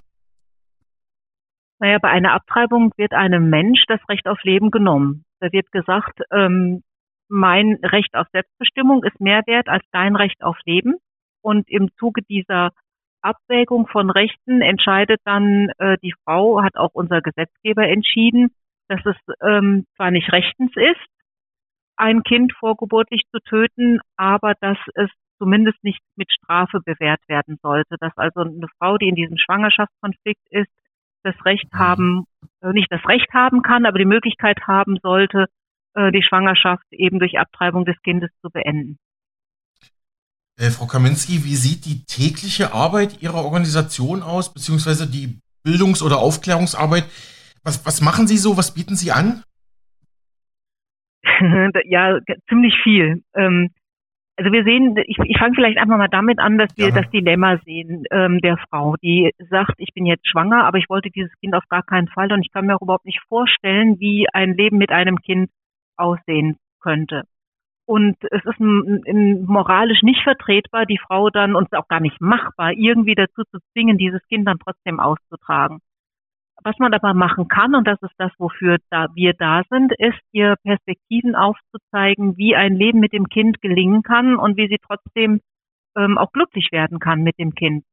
[1.79, 5.25] Naja, bei einer Abtreibung wird einem Mensch das Recht auf Leben genommen.
[5.39, 6.83] Da wird gesagt, ähm,
[7.29, 10.95] mein Recht auf Selbstbestimmung ist mehr wert als dein Recht auf Leben.
[11.41, 12.71] Und im Zuge dieser
[13.21, 18.49] Abwägung von Rechten entscheidet dann äh, die Frau, hat auch unser Gesetzgeber entschieden,
[18.87, 21.05] dass es ähm, zwar nicht rechtens ist,
[21.97, 25.09] ein Kind vorgeburtlich zu töten, aber dass es
[25.39, 27.95] zumindest nicht mit Strafe bewährt werden sollte.
[27.99, 30.71] Dass also eine Frau, die in diesem Schwangerschaftskonflikt ist,
[31.23, 31.79] das Recht mhm.
[31.79, 32.25] haben,
[32.61, 35.47] äh, nicht das Recht haben kann, aber die Möglichkeit haben sollte,
[35.95, 38.97] die Schwangerschaft eben durch Abtreibung des Kindes zu beenden.
[40.59, 46.17] Äh, Frau Kaminski, wie sieht die tägliche Arbeit Ihrer Organisation aus, beziehungsweise die Bildungs- oder
[46.17, 47.05] Aufklärungsarbeit?
[47.63, 48.57] Was, was machen Sie so?
[48.57, 49.43] Was bieten Sie an?
[51.85, 52.19] ja,
[52.49, 53.23] ziemlich viel.
[53.35, 53.69] Ähm,
[54.37, 56.95] also wir sehen, ich, ich fange vielleicht einfach mal damit an, dass wir ja.
[56.95, 61.09] das Dilemma sehen ähm, der Frau, die sagt, ich bin jetzt schwanger, aber ich wollte
[61.09, 64.27] dieses Kind auf gar keinen Fall und ich kann mir auch überhaupt nicht vorstellen, wie
[64.31, 65.49] ein Leben mit einem Kind
[65.97, 67.23] aussehen könnte.
[67.85, 73.15] Und es ist moralisch nicht vertretbar, die Frau dann, und auch gar nicht machbar, irgendwie
[73.15, 75.79] dazu zu zwingen, dieses Kind dann trotzdem auszutragen.
[76.63, 80.19] Was man aber machen kann, und das ist das, wofür da wir da sind, ist,
[80.33, 85.39] ihr Perspektiven aufzuzeigen, wie ein Leben mit dem Kind gelingen kann und wie sie trotzdem
[85.95, 87.85] ähm, auch glücklich werden kann mit dem Kind.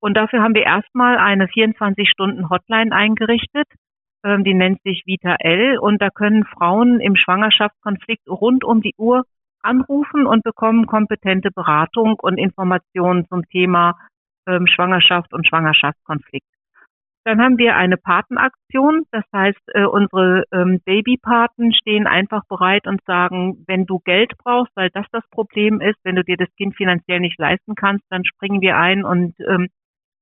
[0.00, 3.66] Und dafür haben wir erstmal eine 24-Stunden-Hotline eingerichtet,
[4.24, 9.24] die nennt sich Vita L und da können Frauen im Schwangerschaftskonflikt rund um die Uhr
[9.62, 13.96] anrufen und bekommen kompetente Beratung und Informationen zum Thema
[14.46, 16.46] ähm, Schwangerschaft und Schwangerschaftskonflikt.
[17.24, 23.02] Dann haben wir eine Patenaktion, das heißt, äh, unsere ähm, Babypaten stehen einfach bereit und
[23.04, 26.76] sagen, wenn du Geld brauchst, weil das das Problem ist, wenn du dir das Kind
[26.76, 29.66] finanziell nicht leisten kannst, dann springen wir ein und ähm,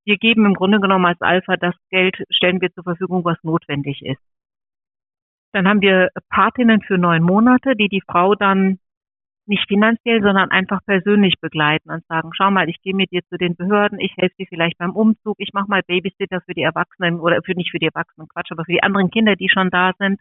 [0.04, 4.02] wir geben im Grunde genommen als Alpha das Geld, stellen wir zur Verfügung, was notwendig
[4.02, 4.20] ist.
[5.52, 8.78] Dann haben wir Patinnen für neun Monate, die die Frau dann
[9.46, 13.36] nicht finanziell, sondern einfach persönlich begleiten und sagen, schau mal, ich gehe mit dir zu
[13.36, 17.20] den Behörden, ich helfe dir vielleicht beim Umzug, ich mache mal Babysitter für die Erwachsenen
[17.20, 19.92] oder für nicht für die Erwachsenen, Quatsch, aber für die anderen Kinder, die schon da
[19.98, 20.20] sind.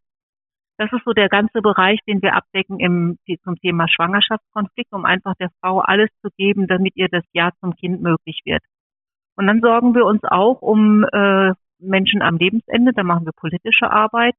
[0.78, 5.36] Das ist so der ganze Bereich, den wir abdecken im, zum Thema Schwangerschaftskonflikt, um einfach
[5.40, 8.64] der Frau alles zu geben, damit ihr das Ja zum Kind möglich wird.
[9.36, 13.92] Und dann sorgen wir uns auch um äh, Menschen am Lebensende, da machen wir politische
[13.92, 14.36] Arbeit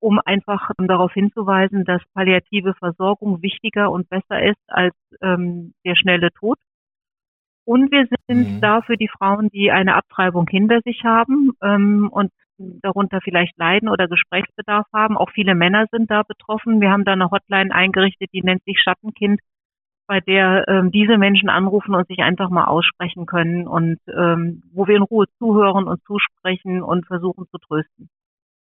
[0.00, 6.30] um einfach darauf hinzuweisen, dass palliative Versorgung wichtiger und besser ist als ähm, der schnelle
[6.32, 6.58] Tod.
[7.64, 8.60] Und wir sind mhm.
[8.60, 13.88] da für die Frauen, die eine Abtreibung hinter sich haben ähm, und darunter vielleicht leiden
[13.88, 15.16] oder Gesprächsbedarf haben.
[15.16, 16.80] Auch viele Männer sind da betroffen.
[16.80, 19.40] Wir haben da eine Hotline eingerichtet, die nennt sich Schattenkind,
[20.08, 24.88] bei der ähm, diese Menschen anrufen und sich einfach mal aussprechen können und ähm, wo
[24.88, 28.08] wir in Ruhe zuhören und zusprechen und versuchen zu trösten.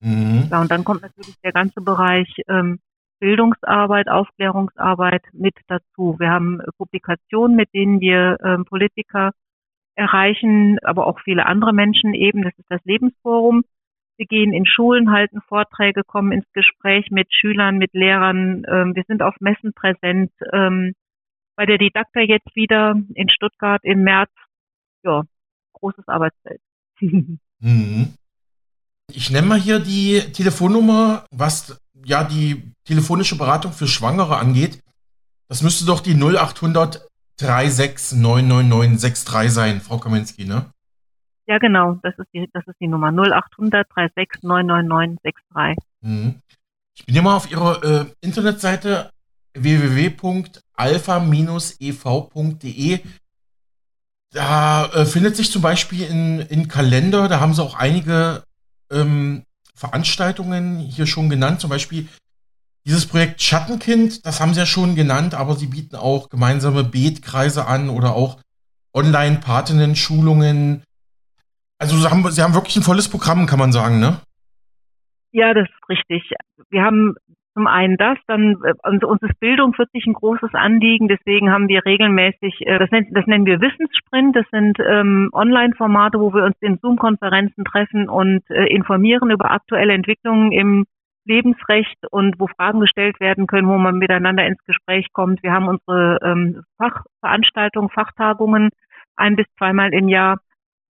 [0.02, 0.48] Mhm.
[0.52, 2.80] Ja, und dann kommt natürlich der ganze Bereich ähm,
[3.20, 6.16] Bildungsarbeit, Aufklärungsarbeit mit dazu.
[6.20, 9.32] Wir haben Publikationen, mit denen wir ähm, Politiker
[9.96, 12.42] erreichen, aber auch viele andere Menschen eben.
[12.42, 13.64] Das ist das Lebensforum.
[14.18, 18.66] Wir gehen in Schulen, halten Vorträge, kommen ins Gespräch mit Schülern, mit Lehrern.
[18.68, 20.32] Ähm, wir sind auf Messen präsent.
[20.52, 20.94] Ähm,
[21.60, 24.32] bei der Didakta jetzt wieder in Stuttgart im März.
[25.04, 25.24] Ja,
[25.74, 26.62] großes Arbeitsfeld.
[27.62, 28.14] Mhm.
[29.12, 34.82] Ich nenne mal hier die Telefonnummer, was ja die telefonische Beratung für Schwangere angeht.
[35.50, 37.06] Das müsste doch die 0800
[37.38, 40.72] 3699963 sein, Frau Kaminski, ne?
[41.48, 45.76] Ja, genau, das ist die, das ist die Nummer 0800 3699963.
[46.00, 46.36] Mhm.
[46.96, 49.12] Ich bin hier mal auf Ihrer äh, Internetseite
[50.80, 53.00] www.alpha-ev.de.
[54.32, 58.44] Da äh, findet sich zum Beispiel in, in Kalender, da haben sie auch einige
[58.92, 62.08] ähm, Veranstaltungen hier schon genannt, zum Beispiel
[62.86, 67.66] dieses Projekt Schattenkind, das haben sie ja schon genannt, aber sie bieten auch gemeinsame Betkreise
[67.66, 68.40] an oder auch
[68.94, 70.84] Online-Patinnen-Schulungen.
[71.80, 74.22] Also sie haben, sie haben wirklich ein volles Programm, kann man sagen, ne?
[75.32, 76.32] Ja, das ist richtig.
[76.70, 77.16] Wir haben
[77.60, 81.10] zum einen das, dann äh, uns ist Bildung wirklich ein großes Anliegen.
[81.10, 84.34] Deswegen haben wir regelmäßig, äh, das, nennt, das nennen wir Wissenssprint.
[84.34, 89.92] Das sind ähm, Online-Formate, wo wir uns in Zoom-Konferenzen treffen und äh, informieren über aktuelle
[89.92, 90.86] Entwicklungen im
[91.26, 95.44] Lebensrecht und wo Fragen gestellt werden können, wo man miteinander ins Gespräch kommt.
[95.44, 98.70] Wir haben unsere ähm, Fachveranstaltungen, Fachtagungen
[99.18, 100.40] ein bis zweimal im Jahr.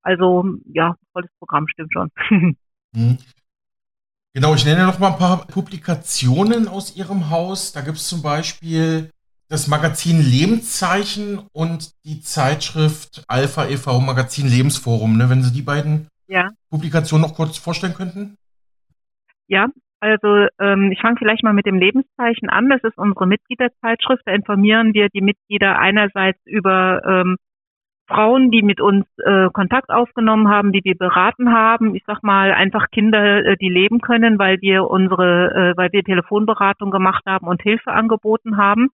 [0.03, 2.11] Also ja, volles Programm stimmt schon.
[4.33, 7.71] Genau, ich nenne noch mal ein paar Publikationen aus Ihrem Haus.
[7.71, 9.09] Da gibt es zum Beispiel
[9.49, 13.99] das Magazin Lebenszeichen und die Zeitschrift Alpha e.V.
[13.99, 15.29] Magazin Lebensforum, ne?
[15.31, 16.49] wenn Sie die beiden ja.
[16.69, 18.35] Publikationen noch kurz vorstellen könnten.
[19.47, 19.67] Ja,
[19.99, 22.69] also ähm, ich fange vielleicht mal mit dem Lebenszeichen an.
[22.69, 24.21] Das ist unsere Mitgliederzeitschrift.
[24.25, 27.37] Da informieren wir die Mitglieder einerseits über ähm,
[28.09, 31.95] Frauen, die mit uns äh, Kontakt aufgenommen haben, die wir beraten haben.
[31.95, 36.03] Ich sag mal einfach Kinder, äh, die leben können, weil wir unsere, äh, weil wir
[36.03, 38.89] Telefonberatung gemacht haben und Hilfe angeboten haben.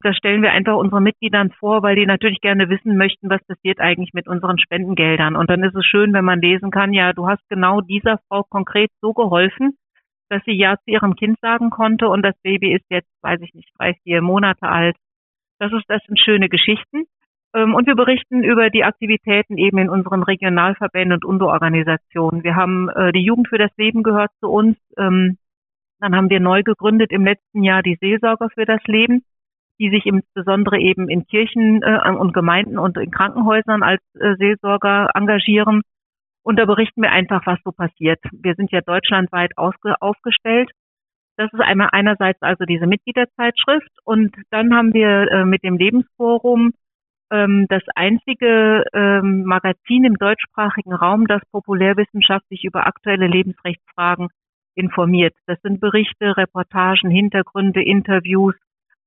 [0.00, 3.80] Das stellen wir einfach unseren Mitgliedern vor, weil die natürlich gerne wissen möchten, was passiert
[3.80, 5.36] eigentlich mit unseren Spendengeldern.
[5.36, 8.42] Und dann ist es schön, wenn man lesen kann, ja, du hast genau dieser Frau
[8.42, 9.76] konkret so geholfen,
[10.28, 13.54] dass sie ja zu ihrem Kind sagen konnte und das Baby ist jetzt, weiß ich
[13.54, 14.96] nicht, drei, vier Monate alt.
[15.58, 17.06] Das ist, das sind schöne Geschichten.
[17.54, 22.42] Ähm, und wir berichten über die Aktivitäten eben in unseren Regionalverbänden und Unterorganisationen.
[22.42, 24.76] Wir haben äh, die Jugend für das Leben gehört zu uns.
[24.98, 25.38] Ähm,
[26.00, 29.22] dann haben wir neu gegründet im letzten Jahr die Seelsorger für das Leben,
[29.78, 35.10] die sich insbesondere eben in Kirchen äh, und Gemeinden und in Krankenhäusern als äh, Seelsorger
[35.14, 35.82] engagieren.
[36.42, 38.18] Und da berichten wir einfach, was so passiert.
[38.32, 40.70] Wir sind ja deutschlandweit aufgestellt.
[41.36, 46.72] Das ist einmal einerseits also diese Mitgliederzeitschrift und dann haben wir äh, mit dem Lebensforum
[47.30, 54.28] ähm, das einzige ähm, Magazin im deutschsprachigen Raum, das populärwissenschaftlich über aktuelle Lebensrechtsfragen
[54.74, 55.34] informiert.
[55.46, 58.54] Das sind Berichte, Reportagen, Hintergründe, Interviews,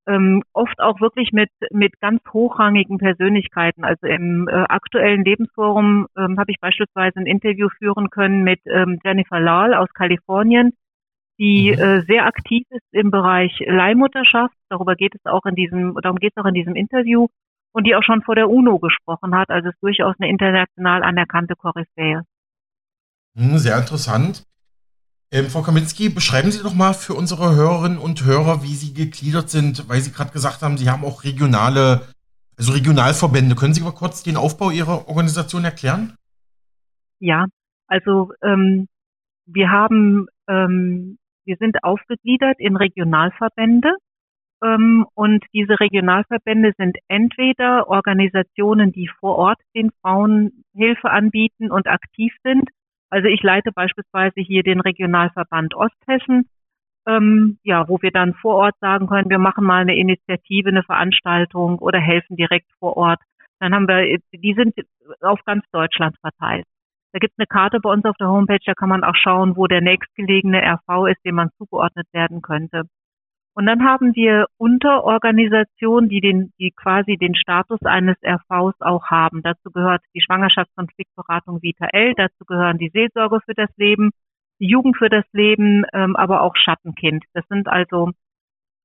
[0.08, 3.84] ähm, oft auch wirklich mit, mit ganz hochrangigen Persönlichkeiten.
[3.84, 9.00] Also im äh, aktuellen Lebensforum ähm, habe ich beispielsweise ein Interview führen können mit ähm,
[9.04, 10.72] Jennifer Lal aus Kalifornien,
[11.38, 11.82] die mhm.
[11.82, 14.56] äh, sehr aktiv ist im Bereich Leihmutterschaft.
[14.70, 17.28] Darüber geht es auch in diesem, darum geht es auch in diesem Interview
[17.72, 19.50] und die auch schon vor der UNO gesprochen hat.
[19.50, 22.24] Also ist durchaus eine international anerkannte Koryphäe.
[23.38, 24.44] Hm, sehr interessant.
[25.32, 29.50] Ähm, Frau Kaminski, beschreiben Sie doch mal für unsere Hörerinnen und Hörer, wie Sie gegliedert
[29.50, 32.02] sind, weil Sie gerade gesagt haben, Sie haben auch regionale,
[32.58, 33.56] also Regionalverbände.
[33.56, 36.16] Können Sie mal kurz den Aufbau Ihrer Organisation erklären?
[37.20, 37.46] Ja,
[37.88, 38.88] also ähm,
[39.46, 43.94] wir haben, ähm, wir sind aufgegliedert in Regionalverbände
[44.60, 52.34] und diese Regionalverbände sind entweder Organisationen, die vor Ort den Frauen Hilfe anbieten und aktiv
[52.44, 52.70] sind.
[53.10, 56.50] Also ich leite beispielsweise hier den Regionalverband Osthessen,
[57.08, 60.84] ähm, ja, wo wir dann vor Ort sagen können, wir machen mal eine Initiative, eine
[60.84, 63.20] Veranstaltung oder helfen direkt vor Ort.
[63.60, 64.76] Dann haben wir, die sind
[65.22, 66.66] auf ganz Deutschland verteilt.
[67.14, 69.56] Da gibt es eine Karte bei uns auf der Homepage, da kann man auch schauen,
[69.56, 72.84] wo der nächstgelegene RV ist, dem man zugeordnet werden könnte.
[73.58, 79.42] Und dann haben wir Unterorganisationen, die den, die quasi den Status eines RVs auch haben.
[79.42, 84.12] Dazu gehört die Schwangerschaftskonfliktberatung Vita L, dazu gehören die Seelsorge für das Leben,
[84.60, 87.26] die Jugend für das Leben, ähm, aber auch Schattenkind.
[87.34, 88.12] Das sind also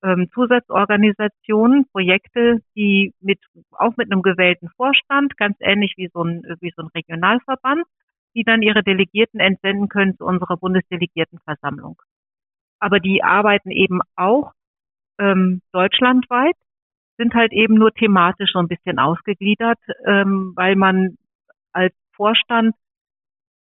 [0.02, 3.40] ähm, Zusatzorganisationen, Projekte, die mit,
[3.72, 7.84] auch mit einem gewählten Vorstand, ganz ähnlich wie so ein, wie so ein Regionalverband,
[8.34, 12.00] die dann ihre Delegierten entsenden können zu unserer Bundesdelegiertenversammlung.
[12.78, 14.54] Aber die arbeiten eben auch
[15.22, 16.56] ähm, deutschlandweit,
[17.16, 21.16] sind halt eben nur thematisch so ein bisschen ausgegliedert, ähm, weil man
[21.72, 22.74] als Vorstand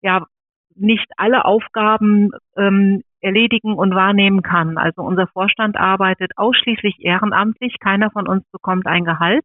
[0.02, 0.26] ja
[0.74, 4.78] nicht alle Aufgaben ähm, erledigen und wahrnehmen kann.
[4.78, 9.44] Also unser Vorstand arbeitet ausschließlich ehrenamtlich, keiner von uns bekommt ein Gehalt.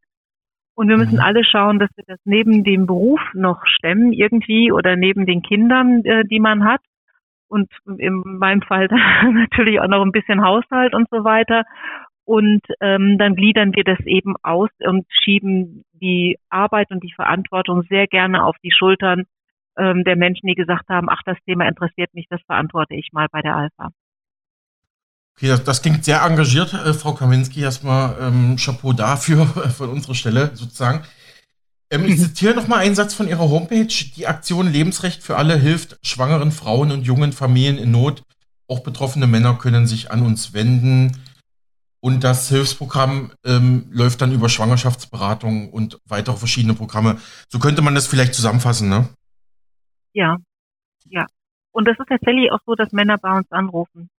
[0.76, 1.22] Und wir müssen mhm.
[1.22, 6.04] alle schauen, dass wir das neben dem Beruf noch stemmen irgendwie oder neben den Kindern,
[6.06, 6.82] äh, die man hat.
[7.50, 8.88] Und in meinem Fall
[9.24, 11.64] natürlich auch noch ein bisschen Haushalt und so weiter.
[12.28, 17.84] Und ähm, dann gliedern wir das eben aus und schieben die Arbeit und die Verantwortung
[17.84, 19.24] sehr gerne auf die Schultern
[19.78, 23.28] ähm, der Menschen, die gesagt haben, ach, das Thema interessiert mich, das verantworte ich mal
[23.32, 23.92] bei der Alpha.
[25.38, 27.62] Okay, das, das klingt sehr engagiert, äh, Frau Kaminski.
[27.62, 31.04] Erstmal ähm, Chapeau dafür von unserer Stelle sozusagen.
[31.90, 33.88] Ähm, ich zitiere nochmal einen Satz von Ihrer Homepage.
[34.18, 38.24] Die Aktion Lebensrecht für alle hilft schwangeren Frauen und jungen Familien in Not.
[38.68, 41.16] Auch betroffene Männer können sich an uns wenden.
[42.08, 47.18] Und das Hilfsprogramm ähm, läuft dann über Schwangerschaftsberatung und weitere verschiedene Programme.
[47.50, 49.10] So könnte man das vielleicht zusammenfassen, ne?
[50.14, 50.38] Ja,
[51.10, 51.26] ja.
[51.74, 54.10] Und das ist tatsächlich auch so, dass Männer bei uns anrufen.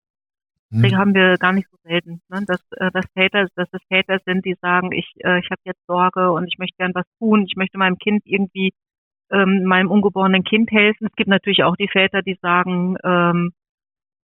[0.70, 0.82] Hm.
[0.82, 2.44] Deswegen haben wir gar nicht so selten, ne?
[2.46, 5.80] dass, äh, dass Väter, dass es Väter sind, die sagen, ich, äh, ich habe jetzt
[5.86, 8.74] Sorge und ich möchte gern was tun, ich möchte meinem Kind irgendwie,
[9.30, 11.06] ähm, meinem ungeborenen Kind helfen.
[11.06, 13.52] Es gibt natürlich auch die Väter, die sagen, ähm,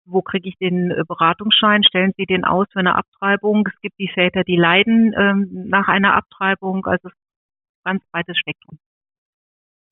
[0.04, 1.84] wo kriege ich den äh, Beratungsschein?
[1.84, 3.66] Stellen Sie den aus für eine Abtreibung?
[3.66, 6.86] Es gibt die Väter, die leiden ähm, nach einer Abtreibung.
[6.86, 7.08] Also
[7.84, 8.78] ganz breites Spektrum.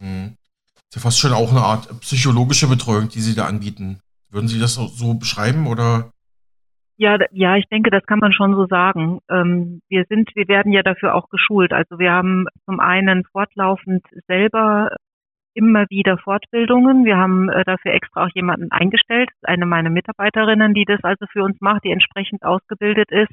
[0.01, 0.37] Mhm.
[0.77, 4.01] ist ja fast schon auch eine Art psychologische Betreuung, die Sie da anbieten.
[4.31, 6.13] Würden Sie das so beschreiben oder?
[6.97, 9.21] Ja, ja, ich denke, das kann man schon so sagen.
[9.31, 11.73] Ähm, wir sind, wir werden ja dafür auch geschult.
[11.73, 14.95] Also wir haben zum einen fortlaufend selber
[15.55, 17.05] immer wieder Fortbildungen.
[17.05, 21.43] Wir haben äh, dafür extra auch jemanden eingestellt, eine meiner Mitarbeiterinnen, die das also für
[21.43, 23.33] uns macht, die entsprechend ausgebildet ist.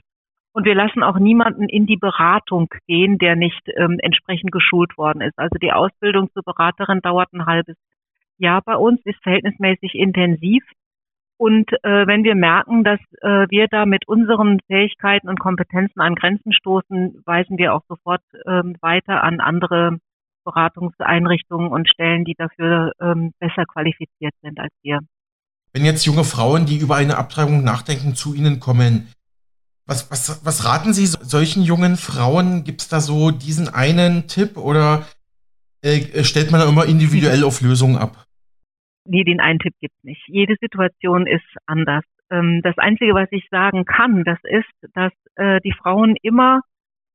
[0.54, 5.22] Und wir lassen auch niemanden in die Beratung gehen, der nicht ähm, entsprechend geschult worden
[5.22, 5.38] ist.
[5.38, 7.76] Also die Ausbildung zur Beraterin dauert ein halbes
[8.40, 10.64] Jahr bei uns, ist verhältnismäßig intensiv.
[11.38, 16.16] Und äh, wenn wir merken, dass äh, wir da mit unseren Fähigkeiten und Kompetenzen an
[16.16, 20.00] Grenzen stoßen, weisen wir auch sofort ähm, weiter an andere
[20.48, 25.00] Beratungseinrichtungen und Stellen, die dafür ähm, besser qualifiziert sind als wir.
[25.74, 29.10] Wenn jetzt junge Frauen, die über eine Abtreibung nachdenken, zu Ihnen kommen,
[29.86, 32.64] was, was, was raten Sie solchen jungen Frauen?
[32.64, 35.06] Gibt es da so diesen einen Tipp oder
[35.82, 38.26] äh, stellt man da immer individuell auf Lösungen ab?
[39.06, 40.22] Nee, den einen Tipp gibt es nicht.
[40.28, 42.04] Jede Situation ist anders.
[42.30, 46.62] Ähm, das Einzige, was ich sagen kann, das ist, dass äh, die Frauen immer,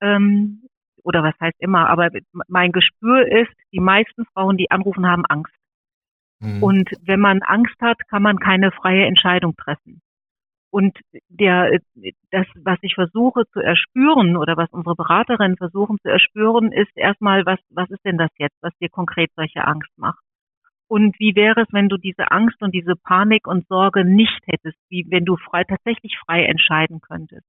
[0.01, 0.62] ähm,
[1.03, 2.11] oder was heißt immer, aber
[2.49, 5.55] mein Gespür ist, die meisten Frauen, die anrufen, haben Angst.
[6.41, 6.63] Mhm.
[6.63, 10.01] Und wenn man Angst hat, kann man keine freie Entscheidung treffen.
[10.71, 10.99] Und
[11.29, 11.81] der,
[12.31, 17.45] das, was ich versuche zu erspüren oder was unsere Beraterinnen versuchen zu erspüren, ist erstmal,
[17.45, 20.25] was, was ist denn das jetzt, was dir konkret solche Angst macht?
[20.89, 24.79] Und wie wäre es, wenn du diese Angst und diese Panik und Sorge nicht hättest,
[24.89, 27.47] wie wenn du frei, tatsächlich frei entscheiden könntest?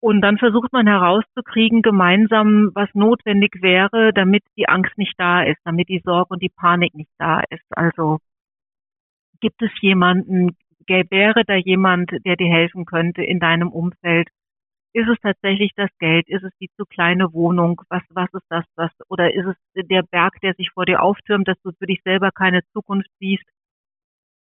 [0.00, 5.58] Und dann versucht man herauszukriegen, gemeinsam, was notwendig wäre, damit die Angst nicht da ist,
[5.64, 7.64] damit die Sorge und die Panik nicht da ist.
[7.70, 8.18] Also
[9.40, 14.28] gibt es jemanden, wäre da jemand, der dir helfen könnte in deinem Umfeld?
[14.94, 16.28] Ist es tatsächlich das Geld?
[16.28, 17.82] Ist es die zu kleine Wohnung?
[17.88, 21.46] Was, was ist das, was, oder ist es der Berg, der sich vor dir auftürmt,
[21.46, 23.44] dass du für dich selber keine Zukunft siehst?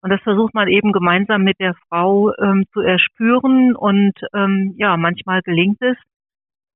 [0.07, 4.95] Und das versucht man eben gemeinsam mit der Frau ähm, zu erspüren und ähm, ja,
[4.95, 5.97] manchmal gelingt es,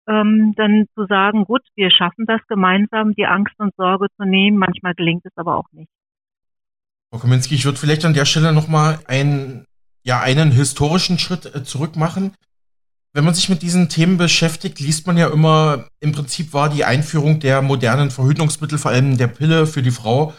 [0.06, 4.58] ähm, dann zu sagen, gut, wir schaffen das gemeinsam, die Angst und Sorge zu nehmen.
[4.58, 5.88] Manchmal gelingt es aber auch nicht.
[7.10, 9.64] Frau Kominski, ich würde vielleicht an der Stelle nochmal einen,
[10.04, 12.34] ja, einen historischen Schritt äh, zurück machen
[13.14, 16.86] wenn man sich mit diesen Themen beschäftigt, liest man ja immer, im Prinzip war die
[16.86, 20.34] Einführung der modernen Verhütungsmittel, vor allem der Pille für die Frau,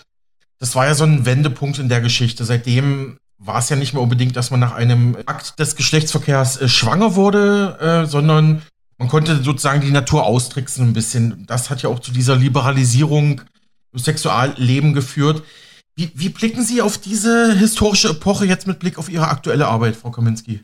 [0.62, 2.44] das war ja so ein Wendepunkt in der Geschichte.
[2.44, 6.68] Seitdem war es ja nicht mehr unbedingt, dass man nach einem Akt des Geschlechtsverkehrs äh,
[6.68, 8.62] schwanger wurde, äh, sondern
[8.96, 11.46] man konnte sozusagen die Natur austricksen ein bisschen.
[11.48, 13.40] Das hat ja auch zu dieser Liberalisierung
[13.92, 15.42] im Sexualleben geführt.
[15.96, 19.96] Wie, wie blicken Sie auf diese historische Epoche jetzt mit Blick auf Ihre aktuelle Arbeit,
[19.96, 20.60] Frau Kaminski?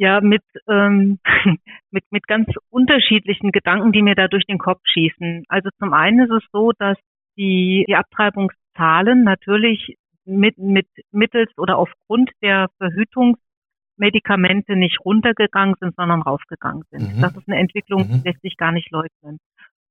[0.00, 1.20] ja mit, ähm,
[1.90, 5.44] mit, mit ganz unterschiedlichen Gedanken, die mir da durch den Kopf schießen.
[5.48, 6.96] Also zum einen ist es so, dass
[7.40, 16.20] die, die Abtreibungszahlen natürlich mit, mit mittels oder aufgrund der Verhütungsmedikamente nicht runtergegangen sind, sondern
[16.20, 17.16] raufgegangen sind.
[17.16, 17.22] Mhm.
[17.22, 18.24] Das ist eine Entwicklung, die mhm.
[18.24, 19.38] lässt sich gar nicht leugnen.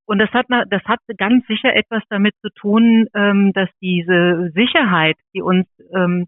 [0.06, 5.18] Und das hat, das hat ganz sicher etwas damit zu tun, ähm, dass diese Sicherheit,
[5.34, 6.28] die uns ähm,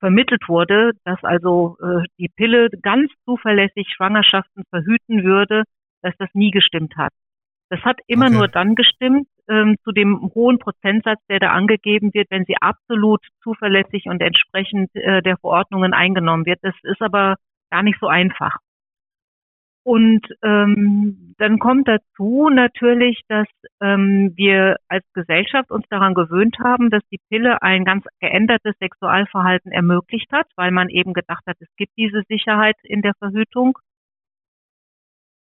[0.00, 5.62] vermittelt wurde, dass also äh, die Pille ganz zuverlässig Schwangerschaften verhüten würde,
[6.02, 7.12] dass das nie gestimmt hat.
[7.68, 8.34] Das hat immer okay.
[8.34, 13.20] nur dann gestimmt, ähm, zu dem hohen Prozentsatz, der da angegeben wird, wenn sie absolut
[13.42, 16.60] zuverlässig und entsprechend äh, der Verordnungen eingenommen wird.
[16.62, 17.36] Das ist aber
[17.70, 18.56] gar nicht so einfach.
[19.86, 23.46] Und ähm, dann kommt dazu natürlich, dass
[23.80, 29.70] ähm, wir als Gesellschaft uns daran gewöhnt haben, dass die Pille ein ganz geändertes Sexualverhalten
[29.70, 33.78] ermöglicht hat, weil man eben gedacht hat, es gibt diese Sicherheit in der Verhütung.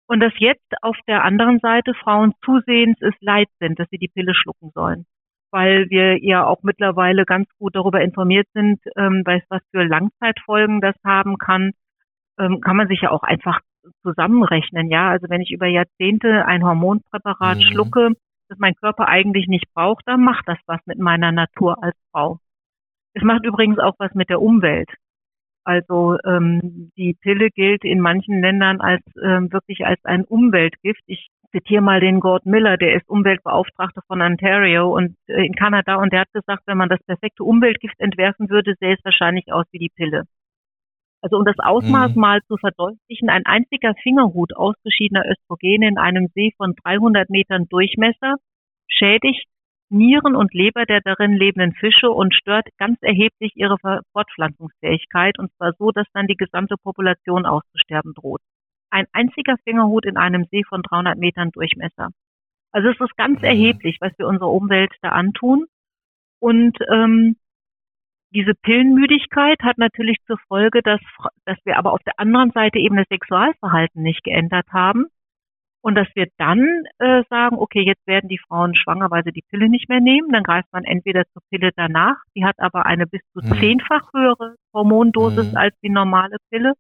[0.07, 4.09] Und dass jetzt auf der anderen Seite Frauen zusehends es leid sind, dass sie die
[4.09, 5.07] Pille schlucken sollen.
[5.51, 10.97] Weil wir ja auch mittlerweile ganz gut darüber informiert sind, ähm, was für Langzeitfolgen das
[11.05, 11.73] haben kann,
[12.39, 13.61] ähm, kann man sich ja auch einfach
[14.03, 14.89] zusammenrechnen.
[14.91, 17.63] Ja, also wenn ich über Jahrzehnte ein Hormonpräparat mhm.
[17.63, 18.13] schlucke,
[18.49, 22.39] das mein Körper eigentlich nicht braucht, dann macht das was mit meiner Natur als Frau.
[23.15, 24.91] Es macht übrigens auch was mit der Umwelt.
[25.65, 31.03] Also ähm, die Pille gilt in manchen Ländern als ähm, wirklich als ein Umweltgift.
[31.07, 35.97] Ich zitiere mal den Gord Miller, der ist Umweltbeauftragter von Ontario und äh, in Kanada
[35.97, 39.67] und der hat gesagt, wenn man das perfekte Umweltgift entwerfen würde, sähe es wahrscheinlich aus
[39.71, 40.25] wie die Pille.
[41.21, 42.21] Also um das Ausmaß mhm.
[42.21, 48.35] mal zu verdeutlichen, ein einziger Fingerhut ausgeschiedener Östrogene in einem See von 300 Metern Durchmesser
[48.89, 49.47] schädigt
[49.93, 53.77] Nieren und Leber der darin lebenden Fische und stört ganz erheblich ihre
[54.13, 58.41] Fortpflanzungsfähigkeit und zwar so, dass dann die gesamte Population auszusterben droht.
[58.91, 62.09] Ein einziger Fingerhut in einem See von 300 Metern Durchmesser.
[62.73, 63.45] Also es ist ganz mhm.
[63.45, 65.67] erheblich, was wir unserer Umwelt da antun.
[66.41, 67.37] Und ähm,
[68.35, 71.01] diese Pillenmüdigkeit hat natürlich zur Folge, dass,
[71.45, 75.07] dass wir aber auf der anderen Seite eben das Sexualverhalten nicht geändert haben.
[75.83, 79.45] Und dass wir dann äh, sagen, okay, jetzt werden die Frauen schwanger, weil sie die
[79.51, 80.31] Pille nicht mehr nehmen.
[80.31, 83.59] Dann greift man entweder zur Pille danach, die hat aber eine bis zu mhm.
[83.59, 85.57] zehnfach höhere Hormondosis mhm.
[85.57, 86.75] als die normale Pille,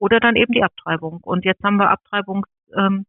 [0.00, 1.20] oder dann eben die Abtreibung.
[1.22, 3.06] Und jetzt haben wir Abtreibungszahlen,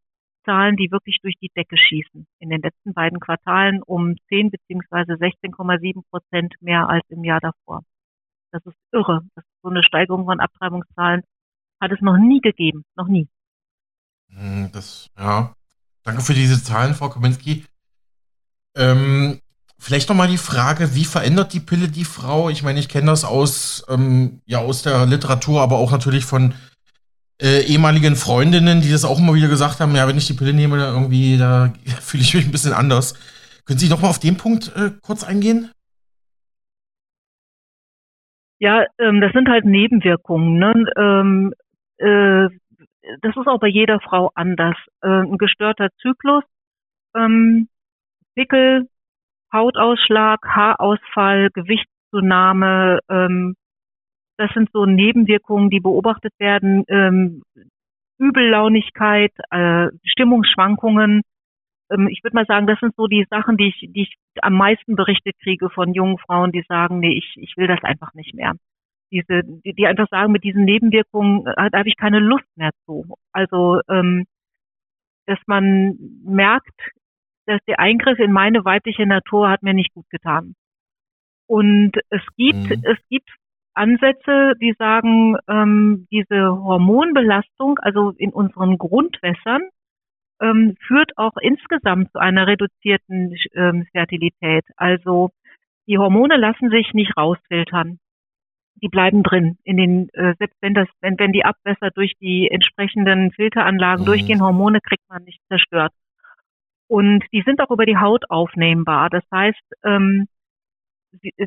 [0.48, 2.28] ähm, die wirklich durch die Decke schießen.
[2.40, 7.82] In den letzten beiden Quartalen um 10 beziehungsweise 16,7 Prozent mehr als im Jahr davor.
[8.52, 9.22] Das ist irre.
[9.34, 11.24] Das ist so eine Steigerung von Abtreibungszahlen
[11.84, 12.86] hat es noch nie gegeben.
[12.96, 13.28] Noch nie.
[14.36, 15.54] Hm, das, ja.
[16.04, 17.66] Danke für diese Zahlen, Frau Kaminski.
[18.76, 19.40] Ähm,
[19.80, 22.50] vielleicht nochmal die Frage, wie verändert die Pille die Frau?
[22.50, 26.54] Ich meine, ich kenne das aus, ähm, ja, aus der Literatur, aber auch natürlich von
[27.42, 30.54] äh, ehemaligen Freundinnen, die das auch immer wieder gesagt haben, ja, wenn ich die Pille
[30.54, 33.14] nehme, da irgendwie, da fühle ich mich ein bisschen anders.
[33.66, 35.72] Können Sie nochmal auf den Punkt äh, kurz eingehen?
[38.60, 40.58] Ja, ähm, das sind halt Nebenwirkungen.
[40.58, 40.74] Ne?
[40.98, 41.54] Ähm,
[41.98, 42.50] äh,
[43.22, 44.78] das ist auch bei jeder Frau anders.
[45.01, 46.43] Äh, ein gestörter Zyklus,
[47.16, 47.68] ähm,
[48.36, 48.89] Pickel,
[49.51, 53.56] Hautausschlag, Haarausfall, Gewichtszunahme, ähm,
[54.38, 56.84] das sind so Nebenwirkungen, die beobachtet werden.
[56.88, 57.43] Ähm,
[58.18, 61.22] Übellaunigkeit, äh, Stimmungsschwankungen.
[61.91, 64.54] Ähm, ich würde mal sagen, das sind so die Sachen, die ich, die ich am
[64.54, 68.34] meisten berichtet kriege von jungen Frauen, die sagen, nee, ich, ich will das einfach nicht
[68.34, 68.54] mehr
[69.14, 73.05] diese, die, die einfach sagen, mit diesen Nebenwirkungen, äh, habe ich keine Lust mehr zu.
[73.32, 74.26] Also, ähm,
[75.28, 76.76] dass man merkt,
[77.45, 80.55] dass der Eingriff in meine weibliche Natur hat mir nicht gut getan.
[81.47, 82.84] Und es gibt, mhm.
[82.84, 83.30] es gibt
[83.76, 89.61] Ansätze, die sagen, ähm, diese Hormonbelastung, also in unseren Grundwässern,
[90.41, 94.66] ähm, führt auch insgesamt zu einer reduzierten ähm, Fertilität.
[94.78, 95.32] Also
[95.88, 97.99] die Hormone lassen sich nicht rausfiltern
[98.82, 99.57] die bleiben drin.
[99.63, 104.07] In den, äh, selbst wenn das, wenn, wenn die Abwässer durch die entsprechenden Filteranlagen mhm.
[104.07, 105.93] durchgehen, Hormone kriegt man nicht zerstört.
[106.88, 109.09] Und die sind auch über die Haut aufnehmbar.
[109.09, 110.28] Das heißt, ähm,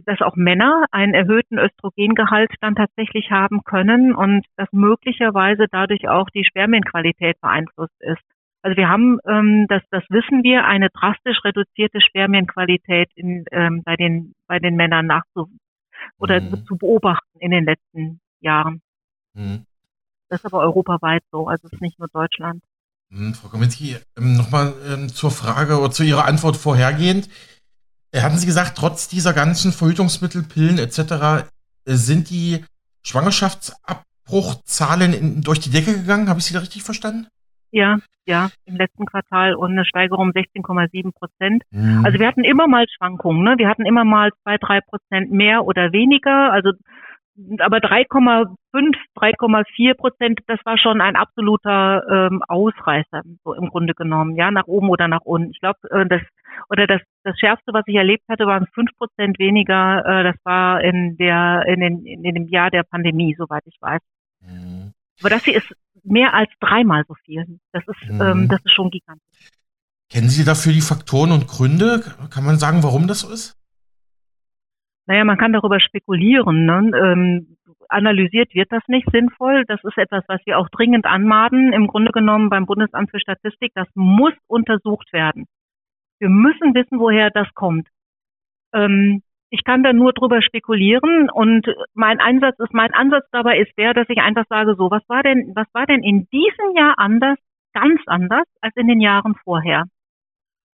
[0.04, 6.30] dass auch Männer einen erhöhten Östrogengehalt dann tatsächlich haben können und dass möglicherweise dadurch auch
[6.30, 8.22] die Spermienqualität beeinflusst ist.
[8.62, 13.96] Also wir haben, ähm, das, das wissen wir, eine drastisch reduzierte Spermienqualität in, ähm, bei,
[13.96, 15.48] den, bei den Männern nachzu,
[16.18, 16.66] oder mhm.
[16.66, 18.82] zu beobachten in den letzten Jahren.
[19.34, 19.66] Mhm.
[20.28, 22.62] Das ist aber europaweit so, also es ist nicht nur Deutschland.
[23.10, 27.28] Mhm, Frau Kaminski, ähm, nochmal ähm, zur Frage oder zu Ihrer Antwort vorhergehend.
[28.10, 30.98] Äh, hatten Sie gesagt, trotz dieser ganzen Verhütungsmittel, Pillen etc.
[30.98, 31.44] Äh,
[31.94, 32.64] sind die
[33.02, 36.28] Schwangerschaftsabbruchzahlen in, durch die Decke gegangen?
[36.28, 37.28] Habe ich Sie da richtig verstanden?
[37.76, 41.62] Ja, ja, im letzten Quartal und eine Steigerung um 16,7 Prozent.
[41.70, 42.06] Mhm.
[42.06, 43.54] Also wir hatten immer mal Schwankungen, ne?
[43.58, 46.52] Wir hatten immer mal zwei, drei Prozent mehr oder weniger.
[46.52, 46.72] Also
[47.58, 48.56] aber 3,5,
[49.14, 54.66] 3,4 Prozent, das war schon ein absoluter ähm, Ausreißer, so im Grunde genommen, ja, nach
[54.66, 55.50] oben oder nach unten.
[55.50, 56.22] Ich glaube, äh, das
[56.70, 60.02] oder das das schärfste, was ich erlebt hatte, waren fünf Prozent weniger.
[60.06, 64.00] Äh, das war in der in, den, in dem Jahr der Pandemie, soweit ich weiß.
[65.20, 67.58] Aber das hier ist mehr als dreimal so viel.
[67.72, 68.20] Das ist, mhm.
[68.20, 69.50] ähm, das ist schon gigantisch.
[70.08, 72.04] Kennen Sie dafür die Faktoren und Gründe?
[72.30, 73.56] Kann man sagen, warum das so ist?
[75.06, 76.66] Naja, man kann darüber spekulieren.
[76.66, 76.90] Ne?
[76.96, 77.56] Ähm,
[77.88, 79.64] analysiert wird das nicht sinnvoll.
[79.66, 81.72] Das ist etwas, was wir auch dringend anmahnen.
[81.72, 85.46] Im Grunde genommen beim Bundesamt für Statistik, das muss untersucht werden.
[86.18, 87.88] Wir müssen wissen, woher das kommt.
[88.72, 93.72] Ähm, ich kann da nur drüber spekulieren und mein Einsatz ist, mein Ansatz dabei ist
[93.78, 96.98] der, dass ich einfach sage, so, was war denn, was war denn in diesem Jahr
[96.98, 97.38] anders,
[97.72, 99.84] ganz anders als in den Jahren vorher?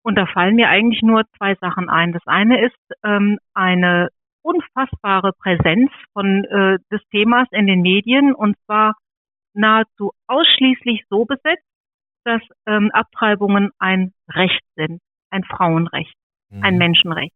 [0.03, 2.13] Und da fallen mir eigentlich nur zwei Sachen ein.
[2.13, 4.09] Das eine ist ähm, eine
[4.43, 8.95] unfassbare Präsenz von äh, des Themas in den Medien und zwar
[9.53, 11.67] nahezu ausschließlich so besetzt,
[12.25, 15.01] dass ähm, Abtreibungen ein Recht sind,
[15.31, 16.15] ein Frauenrecht,
[16.51, 16.63] mhm.
[16.63, 17.35] ein Menschenrecht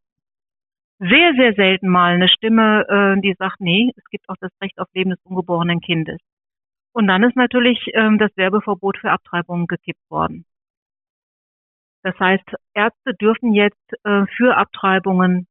[0.99, 4.79] sehr, sehr selten mal eine Stimme, äh, die sagt, nee, es gibt auch das Recht
[4.79, 6.21] auf Leben des ungeborenen Kindes.
[6.93, 10.45] Und dann ist natürlich ähm, das Werbeverbot für Abtreibungen gekippt worden.
[12.03, 15.49] Das heißt, Ärzte dürfen jetzt äh, für Abtreibungen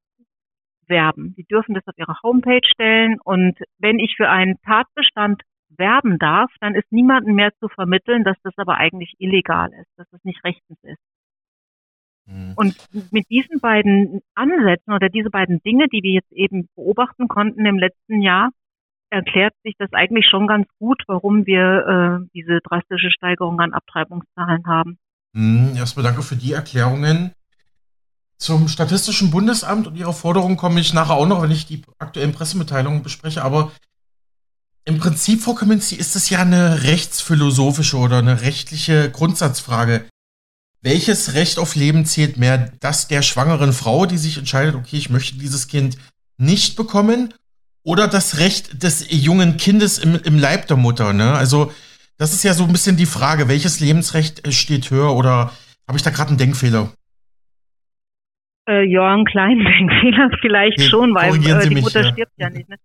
[0.87, 1.33] werben.
[1.35, 6.51] Sie dürfen das auf ihre Homepage stellen und wenn ich für einen Tatbestand werben darf,
[6.59, 10.43] dann ist niemandem mehr zu vermitteln, dass das aber eigentlich illegal ist, dass es nicht
[10.43, 11.01] rechtens ist.
[12.25, 12.53] Mhm.
[12.55, 12.75] Und
[13.11, 17.77] mit diesen beiden Ansätzen oder diese beiden Dinge, die wir jetzt eben beobachten konnten im
[17.77, 18.51] letzten Jahr,
[19.09, 24.65] erklärt sich das eigentlich schon ganz gut, warum wir äh, diese drastische Steigerung an Abtreibungszahlen
[24.65, 24.97] haben.
[25.33, 27.31] Mhm, erstmal danke für die Erklärungen.
[28.37, 32.33] Zum Statistischen Bundesamt und ihrer Forderung komme ich nachher auch noch, wenn ich die aktuellen
[32.33, 33.43] Pressemitteilungen bespreche.
[33.43, 33.71] Aber
[34.85, 40.05] im Prinzip, Frau Kaminski, ist es ja eine rechtsphilosophische oder eine rechtliche Grundsatzfrage.
[40.83, 42.69] Welches Recht auf Leben zählt mehr?
[42.81, 45.97] Das der schwangeren Frau, die sich entscheidet, okay, ich möchte dieses Kind
[46.37, 47.33] nicht bekommen?
[47.85, 51.13] Oder das Recht des jungen Kindes im, im Leib der Mutter?
[51.13, 51.33] Ne?
[51.33, 51.71] Also,
[52.17, 55.53] das ist ja so ein bisschen die Frage, welches Lebensrecht steht höher oder
[55.87, 56.91] habe ich da gerade einen Denkfehler?
[58.67, 62.11] Äh, ja, einen kleinen Denkfehler vielleicht okay, schon, weil äh, die Mutter ja.
[62.11, 62.67] stirbt ja nicht.
[62.67, 62.75] Ne?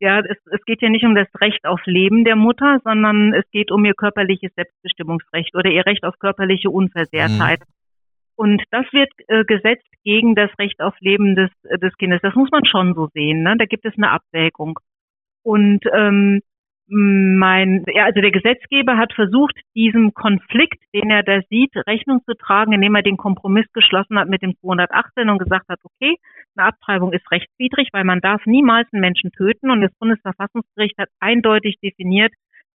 [0.00, 3.44] Ja, es, es geht ja nicht um das Recht auf Leben der Mutter, sondern es
[3.50, 7.60] geht um ihr körperliches Selbstbestimmungsrecht oder ihr Recht auf körperliche Unversehrtheit.
[7.60, 7.72] Mhm.
[8.36, 12.20] Und das wird äh, gesetzt gegen das Recht auf Leben des, äh, des Kindes.
[12.22, 13.42] Das muss man schon so sehen.
[13.42, 13.56] Ne?
[13.58, 14.78] Da gibt es eine Abwägung.
[15.42, 16.42] Und ähm,
[16.90, 22.34] mein, ja, also der Gesetzgeber hat versucht, diesem Konflikt, den er da sieht, Rechnung zu
[22.34, 26.16] tragen, indem er den Kompromiss geschlossen hat mit dem 218 und gesagt hat, okay,
[26.56, 31.10] eine Abtreibung ist rechtswidrig, weil man darf niemals einen Menschen töten und das Bundesverfassungsgericht hat
[31.20, 32.32] eindeutig definiert,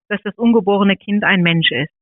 [0.08, 1.92] dass das ungeborene Kind ein Mensch ist.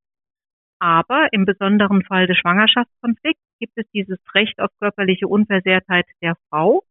[0.78, 6.82] Aber im besonderen Fall des Schwangerschaftskonflikts gibt es dieses Recht auf körperliche Unversehrtheit der Frau.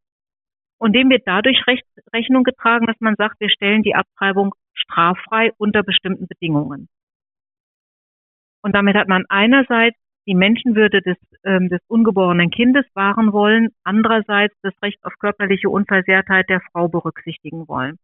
[0.80, 1.62] Und dem wird dadurch
[2.12, 4.56] Rechnung getragen, dass man sagt, wir stellen die Abtreibung
[4.92, 6.88] straffrei unter bestimmten Bedingungen.
[8.64, 14.56] Und damit hat man einerseits die Menschenwürde des, ähm, des ungeborenen Kindes wahren wollen, andererseits
[14.62, 17.98] das Recht auf körperliche Unversehrtheit der Frau berücksichtigen wollen.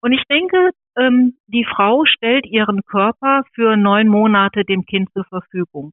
[0.00, 5.24] Und ich denke, ähm, die Frau stellt ihren Körper für neun Monate dem Kind zur
[5.24, 5.92] Verfügung.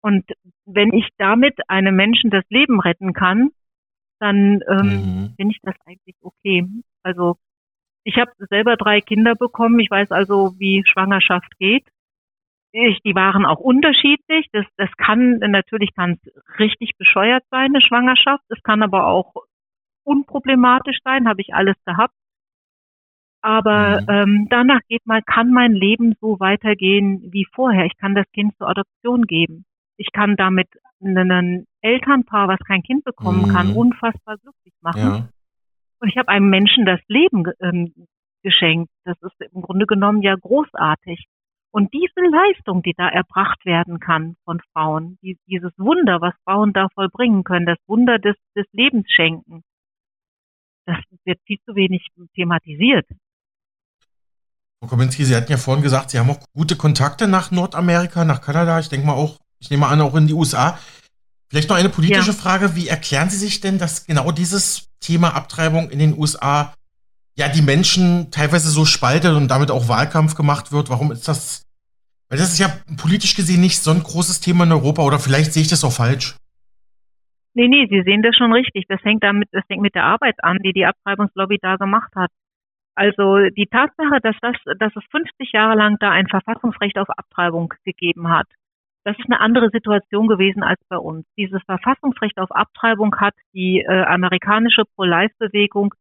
[0.00, 0.24] Und
[0.64, 3.50] wenn ich damit einem Menschen das Leben retten kann,
[4.20, 5.34] dann ähm, mhm.
[5.36, 6.64] finde ich das eigentlich okay.
[7.02, 7.36] Also
[8.04, 9.78] ich habe selber drei Kinder bekommen.
[9.80, 11.86] Ich weiß also, wie Schwangerschaft geht.
[12.72, 14.46] Ich, die waren auch unterschiedlich.
[14.52, 16.18] Das, das kann natürlich kann
[16.58, 18.44] richtig bescheuert sein, eine Schwangerschaft.
[18.48, 19.34] Es kann aber auch
[20.04, 22.14] unproblematisch sein, habe ich alles gehabt.
[23.40, 24.06] Aber mhm.
[24.08, 27.86] ähm, danach geht mal, kann mein Leben so weitergehen wie vorher.
[27.86, 29.64] Ich kann das Kind zur Adoption geben.
[29.96, 30.68] Ich kann damit
[31.00, 33.52] ein Elternpaar, was kein Kind bekommen mhm.
[33.52, 35.00] kann, unfassbar glücklich machen.
[35.00, 35.28] Ja.
[36.00, 37.92] Und ich habe einem Menschen das Leben ähm,
[38.42, 38.90] geschenkt.
[39.04, 41.26] Das ist im Grunde genommen ja großartig.
[41.70, 46.72] Und diese Leistung, die da erbracht werden kann von Frauen, die, dieses Wunder, was Frauen
[46.72, 49.62] da vollbringen können, das Wunder des, des Lebens schenken,
[50.86, 53.06] das wird viel zu wenig thematisiert.
[54.80, 58.40] Frau Kominski, Sie hatten ja vorhin gesagt, Sie haben auch gute Kontakte nach Nordamerika, nach
[58.40, 60.78] Kanada, ich denke mal auch, ich nehme an, auch in die USA.
[61.50, 62.36] Vielleicht noch eine politische ja.
[62.36, 62.76] Frage.
[62.76, 66.74] Wie erklären Sie sich denn, dass genau dieses Thema Abtreibung in den USA
[67.36, 70.90] ja die Menschen teilweise so spaltet und damit auch Wahlkampf gemacht wird?
[70.90, 71.64] Warum ist das?
[72.28, 72.68] Weil das ist ja
[72.98, 75.92] politisch gesehen nicht so ein großes Thema in Europa oder vielleicht sehe ich das auch
[75.92, 76.36] falsch.
[77.54, 78.84] Nee, nee, Sie sehen das schon richtig.
[78.88, 82.30] Das hängt damit, das hängt mit der Arbeit an, die die Abtreibungslobby da gemacht hat.
[82.94, 87.72] Also die Tatsache, dass das, dass es 50 Jahre lang da ein Verfassungsrecht auf Abtreibung
[87.84, 88.46] gegeben hat,
[89.08, 91.24] das ist eine andere Situation gewesen als bei uns.
[91.38, 95.94] Dieses Verfassungsrecht auf Abtreibung hat die äh, amerikanische Pro-Life-Bewegung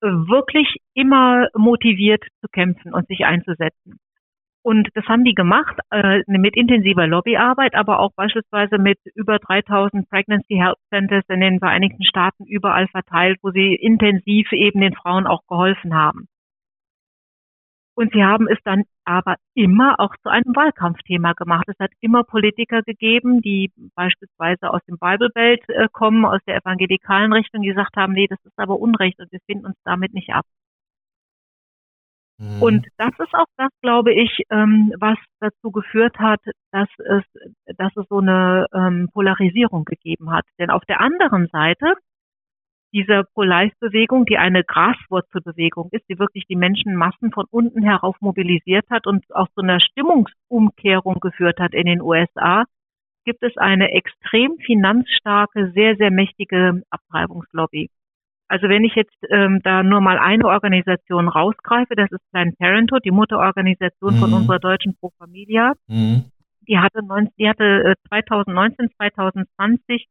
[0.00, 4.00] äh, wirklich immer motiviert zu kämpfen und sich einzusetzen.
[4.62, 10.10] Und das haben die gemacht äh, mit intensiver Lobbyarbeit, aber auch beispielsweise mit über 3000
[10.10, 15.28] Pregnancy Health Centers in den Vereinigten Staaten überall verteilt, wo sie intensiv eben den Frauen
[15.28, 16.26] auch geholfen haben.
[17.98, 21.64] Und sie haben es dann aber immer auch zu einem Wahlkampfthema gemacht.
[21.66, 26.58] Es hat immer Politiker gegeben, die beispielsweise aus dem Bible Belt äh, kommen, aus der
[26.58, 30.14] evangelikalen Richtung, die gesagt haben, nee, das ist aber Unrecht und wir finden uns damit
[30.14, 30.44] nicht ab.
[32.38, 32.62] Mhm.
[32.62, 36.40] Und das ist auch das, glaube ich, ähm, was dazu geführt hat,
[36.70, 37.24] dass es,
[37.78, 40.44] dass es so eine ähm, Polarisierung gegeben hat.
[40.60, 41.94] Denn auf der anderen Seite
[42.92, 49.06] dieser Pro-Life-Bewegung, die eine Graswurzelbewegung ist, die wirklich die Menschenmassen von unten herauf mobilisiert hat
[49.06, 52.64] und auch zu einer Stimmungsumkehrung geführt hat in den USA,
[53.24, 57.90] gibt es eine extrem finanzstarke, sehr, sehr mächtige Abtreibungslobby.
[58.48, 63.04] Also wenn ich jetzt ähm, da nur mal eine Organisation rausgreife, das ist Planned Parenthood,
[63.04, 64.18] die Mutterorganisation mhm.
[64.18, 65.74] von unserer deutschen Pro Familia.
[65.86, 66.24] Mhm.
[66.66, 70.06] Die hatte, 19, die hatte 2019, äh, 2020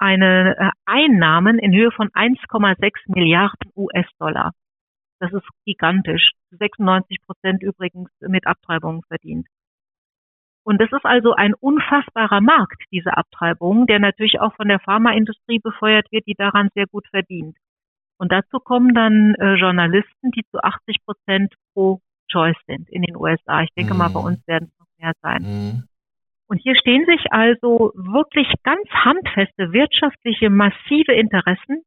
[0.00, 4.52] eine äh, Einnahmen in Höhe von 1,6 Milliarden US-Dollar.
[5.20, 6.32] Das ist gigantisch.
[6.50, 9.46] 96 Prozent übrigens mit Abtreibungen verdient.
[10.64, 15.58] Und das ist also ein unfassbarer Markt, diese Abtreibung, der natürlich auch von der Pharmaindustrie
[15.58, 17.56] befeuert wird, die daran sehr gut verdient.
[18.18, 23.16] Und dazu kommen dann äh, Journalisten, die zu 80 Prozent pro Choice sind in den
[23.16, 23.62] USA.
[23.62, 23.98] Ich denke mhm.
[23.98, 24.26] mal, bei mhm.
[24.26, 25.42] uns werden es noch mehr sein.
[25.42, 25.89] Mhm.
[26.50, 31.84] Und hier stehen sich also wirklich ganz handfeste wirtschaftliche, massive Interessen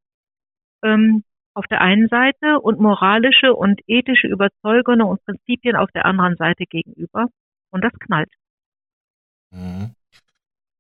[0.86, 6.38] ähm, auf der einen Seite und moralische und ethische Überzeugungen und Prinzipien auf der anderen
[6.38, 7.26] Seite gegenüber.
[7.72, 8.32] Und das knallt.
[9.52, 9.96] Mhm.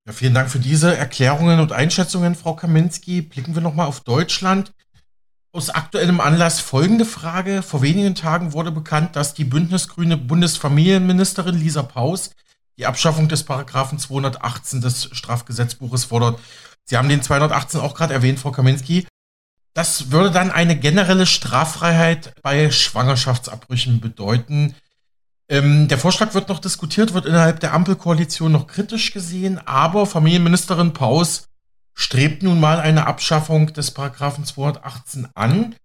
[0.05, 3.21] Ja, vielen Dank für diese Erklärungen und Einschätzungen, Frau Kaminski.
[3.21, 4.73] Blicken wir nochmal auf Deutschland.
[5.51, 7.61] Aus aktuellem Anlass folgende Frage.
[7.61, 12.33] Vor wenigen Tagen wurde bekannt, dass die bündnisgrüne Bundesfamilienministerin Lisa Paus
[12.77, 16.39] die Abschaffung des Paragraphen 218 des Strafgesetzbuches fordert.
[16.85, 19.07] Sie haben den 218 auch gerade erwähnt, Frau Kaminski.
[19.73, 24.75] Das würde dann eine generelle Straffreiheit bei Schwangerschaftsabbrüchen bedeuten.
[25.49, 30.93] Ähm, der Vorschlag wird noch diskutiert, wird innerhalb der Ampelkoalition noch kritisch gesehen, aber Familienministerin
[30.93, 31.47] Paus
[31.93, 35.75] strebt nun mal eine Abschaffung des Paragraphen 218 an.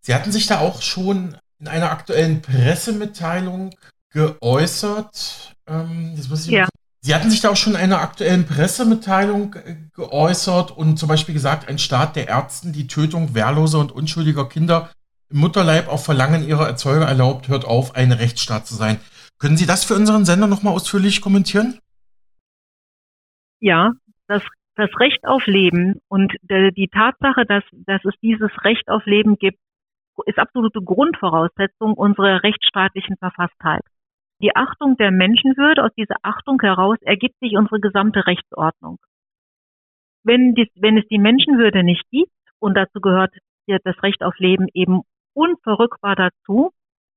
[0.00, 3.74] Sie hatten sich da auch schon in einer aktuellen Pressemitteilung
[4.12, 5.54] geäußert.
[5.66, 6.14] Ähm,
[6.46, 6.68] ja.
[7.00, 11.34] Sie hatten sich da auch schon in einer aktuellen Pressemitteilung äh, geäußert und zum Beispiel
[11.34, 14.90] gesagt, ein Staat der Ärzten die Tötung wehrloser und unschuldiger Kinder
[15.28, 19.00] im Mutterleib auf Verlangen ihrer Erzeuger erlaubt, hört auf, ein Rechtsstaat zu sein.
[19.38, 21.80] Können Sie das für unseren Sender nochmal ausführlich kommentieren?
[23.58, 23.92] Ja,
[24.28, 24.42] das,
[24.76, 29.58] das Recht auf Leben und die Tatsache, dass, dass es dieses Recht auf Leben gibt,
[30.26, 33.82] ist absolute Grundvoraussetzung unserer rechtsstaatlichen Verfasstheit
[34.42, 38.98] die Achtung der Menschenwürde, aus dieser Achtung heraus ergibt sich unsere gesamte Rechtsordnung.
[40.24, 43.34] Wenn, dies, wenn es die Menschenwürde nicht gibt, und dazu gehört
[43.66, 45.02] hier das Recht auf Leben eben
[45.34, 46.70] unverrückbar dazu,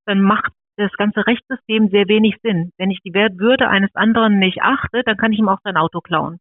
[0.06, 2.72] dann macht das ganze Rechtssystem sehr wenig Sinn.
[2.78, 6.02] Wenn ich die Würde eines anderen nicht achte, dann kann ich ihm auch sein Auto
[6.02, 6.40] klauen.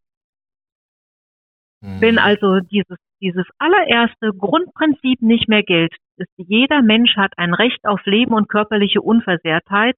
[1.81, 2.01] Mhm.
[2.01, 7.85] Wenn also dieses, dieses allererste Grundprinzip nicht mehr gilt, ist jeder Mensch hat ein Recht
[7.85, 9.95] auf Leben und körperliche Unversehrtheit,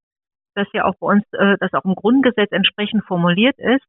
[0.57, 3.85] das ja auch bei uns, äh, das auch im Grundgesetz entsprechend formuliert ist,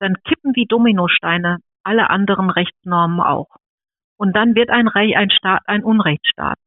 [0.00, 3.48] dann kippen wie Dominosteine alle anderen Rechtsnormen auch.
[4.16, 6.58] Und dann wird ein, Reich, ein Staat ein Unrechtsstaat.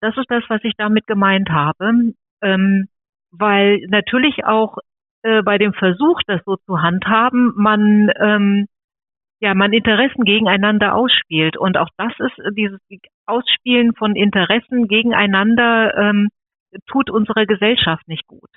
[0.00, 2.88] Das ist das, was ich damit gemeint habe, ähm,
[3.30, 4.78] weil natürlich auch
[5.22, 8.66] äh, bei dem Versuch, das so zu handhaben, man ähm,
[9.40, 11.56] ja, man Interessen gegeneinander ausspielt.
[11.56, 12.78] Und auch das ist dieses
[13.26, 16.28] Ausspielen von Interessen gegeneinander ähm,
[16.86, 18.50] tut unserer Gesellschaft nicht gut.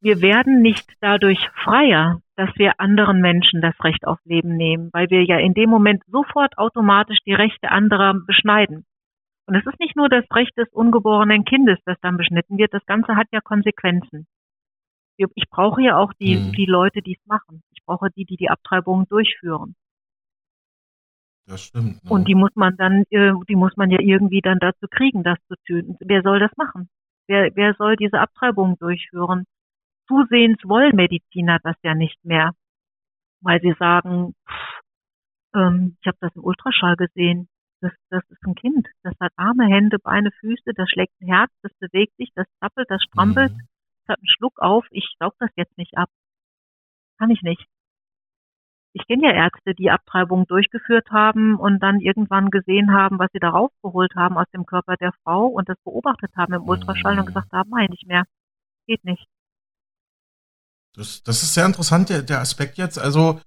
[0.00, 5.10] Wir werden nicht dadurch freier, dass wir anderen Menschen das Recht auf Leben nehmen, weil
[5.10, 8.84] wir ja in dem Moment sofort automatisch die Rechte anderer beschneiden.
[9.46, 12.84] Und es ist nicht nur das Recht des ungeborenen Kindes, das dann beschnitten wird, das
[12.86, 14.26] Ganze hat ja Konsequenzen.
[15.16, 16.52] Ich brauche ja auch die, mhm.
[16.52, 17.62] die Leute, die es machen.
[17.72, 19.74] Ich brauche die, die die Abtreibungen durchführen.
[21.48, 22.04] Das stimmt.
[22.04, 22.10] Ne?
[22.10, 25.38] Und die muss man dann, äh, die muss man ja irgendwie dann dazu kriegen, das
[25.48, 25.96] zu töten.
[26.00, 26.90] Wer soll das machen?
[27.26, 29.44] Wer, wer soll diese Abtreibung durchführen?
[30.06, 32.52] Zusehends wollen Mediziner das ja nicht mehr,
[33.40, 34.80] weil sie sagen, pff,
[35.54, 37.48] ähm, ich habe das im Ultraschall gesehen,
[37.80, 41.50] das, das ist ein Kind, das hat Arme, Hände, Beine, Füße, das schlägt ein Herz,
[41.62, 43.58] das bewegt sich, das zappelt, das strampelt, mhm.
[44.06, 46.10] das hat einen Schluck auf, ich saug das jetzt nicht ab.
[47.18, 47.66] Kann ich nicht
[48.92, 53.38] ich kenne ja Ärzte, die Abtreibungen durchgeführt haben und dann irgendwann gesehen haben, was sie
[53.38, 57.20] da rausgeholt haben aus dem Körper der Frau und das beobachtet haben im Ultraschall mhm.
[57.20, 58.24] und gesagt haben, nein, nicht mehr.
[58.86, 59.26] Geht nicht.
[60.94, 62.98] Das, das ist sehr interessant, der, der Aspekt jetzt.
[62.98, 63.40] Also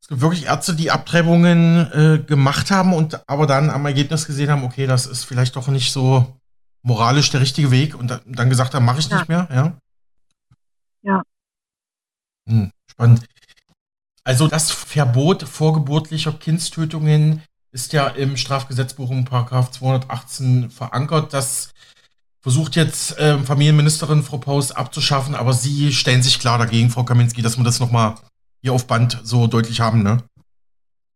[0.00, 4.50] es gibt wirklich Ärzte, die Abtreibungen äh, gemacht haben und aber dann am Ergebnis gesehen
[4.50, 6.36] haben, okay, das ist vielleicht doch nicht so
[6.82, 9.16] moralisch der richtige Weg und dann gesagt haben, mache ich ja.
[9.16, 9.78] nicht mehr, ja?
[11.02, 11.22] Ja.
[12.48, 13.24] Hm, spannend.
[14.24, 17.42] Also das Verbot vorgeburtlicher Kindstötungen
[17.72, 21.32] ist ja im Strafgesetzbuch im Paragraph 218 verankert.
[21.32, 21.72] Das
[22.40, 27.42] versucht jetzt äh, Familienministerin Frau Paus abzuschaffen, aber Sie stellen sich klar dagegen, Frau Kaminski,
[27.42, 28.14] dass wir das nochmal
[28.60, 30.18] hier auf Band so deutlich haben, ne?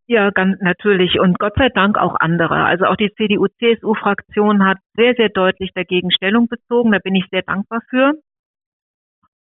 [0.08, 1.18] Ja, ganz natürlich.
[1.18, 2.64] Und Gott sei Dank auch andere.
[2.64, 6.92] Also auch die CDU-CSU-Fraktion hat sehr, sehr deutlich dagegen Stellung bezogen.
[6.92, 8.12] Da bin ich sehr dankbar für.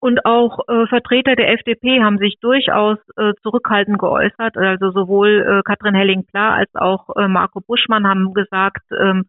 [0.06, 4.56] Und auch äh, Vertreter der FDP haben sich durchaus äh, zurückhaltend geäußert.
[4.56, 9.26] Also sowohl äh, Katrin Helling-Klar als auch äh, Marco Buschmann haben gesagt, ähm,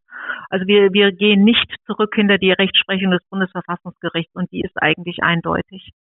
[0.51, 5.23] also wir, wir gehen nicht zurück hinter die Rechtsprechung des Bundesverfassungsgerichts und die ist eigentlich
[5.23, 5.93] eindeutig.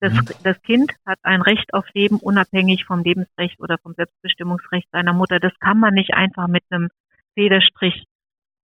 [0.00, 0.26] Das, mhm.
[0.42, 5.38] das Kind hat ein Recht auf Leben unabhängig vom Lebensrecht oder vom Selbstbestimmungsrecht seiner Mutter.
[5.38, 6.88] Das kann man nicht einfach mit einem
[7.34, 8.02] Federstrich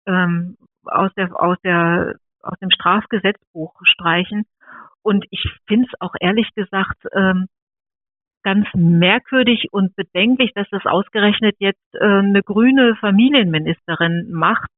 [0.07, 4.45] ähm, aus der aus der aus dem Strafgesetzbuch streichen.
[5.03, 7.47] Und ich finde es auch ehrlich gesagt ähm,
[8.43, 14.71] ganz merkwürdig und bedenklich, dass das ausgerechnet jetzt äh, eine grüne Familienministerin macht.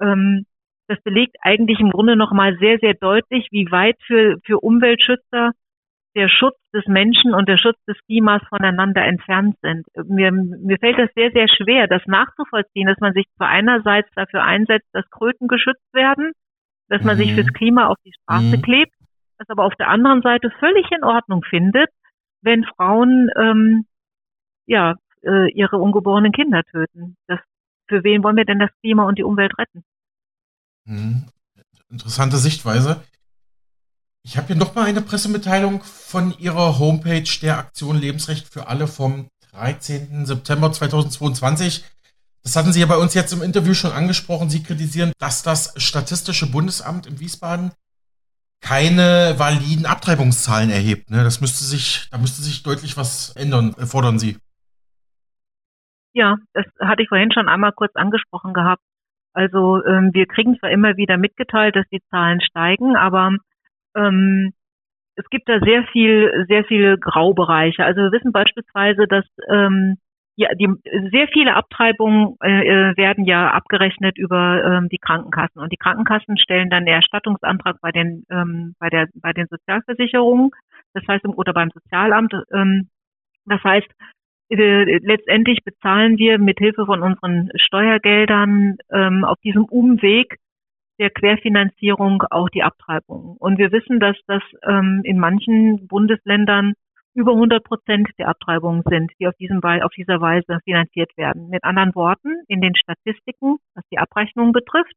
[0.00, 0.46] Ähm,
[0.88, 5.52] das belegt eigentlich im Grunde nochmal sehr, sehr deutlich, wie weit für, für Umweltschützer
[6.14, 9.86] der Schutz des Menschen und der Schutz des Klimas voneinander entfernt sind.
[10.08, 14.42] Mir, mir fällt das sehr, sehr schwer, das nachzuvollziehen, dass man sich zwar einerseits dafür
[14.42, 16.32] einsetzt, dass Kröten geschützt werden,
[16.88, 17.20] dass man mhm.
[17.20, 18.62] sich fürs Klima auf die Straße mhm.
[18.62, 18.92] klebt,
[19.38, 21.90] das aber auf der anderen Seite völlig in Ordnung findet,
[22.42, 23.86] wenn Frauen ähm,
[24.66, 27.16] ja äh, ihre ungeborenen Kinder töten.
[27.26, 27.40] Das,
[27.86, 29.84] für wen wollen wir denn das Klima und die Umwelt retten?
[30.84, 31.26] Mhm.
[31.90, 33.02] Interessante Sichtweise.
[34.22, 39.28] Ich habe hier nochmal eine Pressemitteilung von Ihrer Homepage der Aktion Lebensrecht für alle vom
[39.52, 40.26] 13.
[40.26, 41.84] September 2022.
[42.42, 44.48] Das hatten Sie ja bei uns jetzt im Interview schon angesprochen.
[44.48, 47.72] Sie kritisieren, dass das Statistische Bundesamt in Wiesbaden
[48.60, 51.10] keine validen Abtreibungszahlen erhebt.
[51.10, 51.22] Ne?
[51.22, 54.36] Das müsste sich, da müsste sich deutlich was ändern, fordern Sie.
[56.12, 58.82] Ja, das hatte ich vorhin schon einmal kurz angesprochen gehabt.
[59.34, 63.36] Also ähm, wir kriegen zwar immer wieder mitgeteilt, dass die Zahlen steigen, aber
[63.94, 64.52] ähm,
[65.14, 67.84] es gibt da sehr viel, sehr viele Graubereiche.
[67.84, 69.98] Also wir wissen beispielsweise, dass ähm,
[70.38, 70.68] ja, die,
[71.10, 76.38] sehr viele Abtreibungen äh, äh, werden ja abgerechnet über ähm, die Krankenkassen und die Krankenkassen
[76.38, 80.50] stellen dann den Erstattungsantrag bei den ähm, bei der bei den Sozialversicherungen,
[80.94, 82.32] das heißt oder beim Sozialamt.
[82.52, 82.88] Ähm,
[83.46, 83.88] das heißt,
[84.50, 90.36] äh, letztendlich bezahlen wir mit Hilfe von unseren Steuergeldern ähm, auf diesem Umweg
[91.00, 93.36] der Querfinanzierung auch die Abtreibung.
[93.40, 96.74] Und wir wissen, dass das ähm, in manchen Bundesländern
[97.18, 101.48] über 100 Prozent der Abtreibungen sind, die auf, diesem, auf dieser Weise finanziert werden.
[101.48, 104.94] Mit anderen Worten, in den Statistiken, was die Abrechnung betrifft,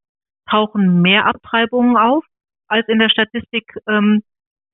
[0.48, 2.24] tauchen mehr Abtreibungen auf
[2.68, 4.22] als in der Statistik ähm,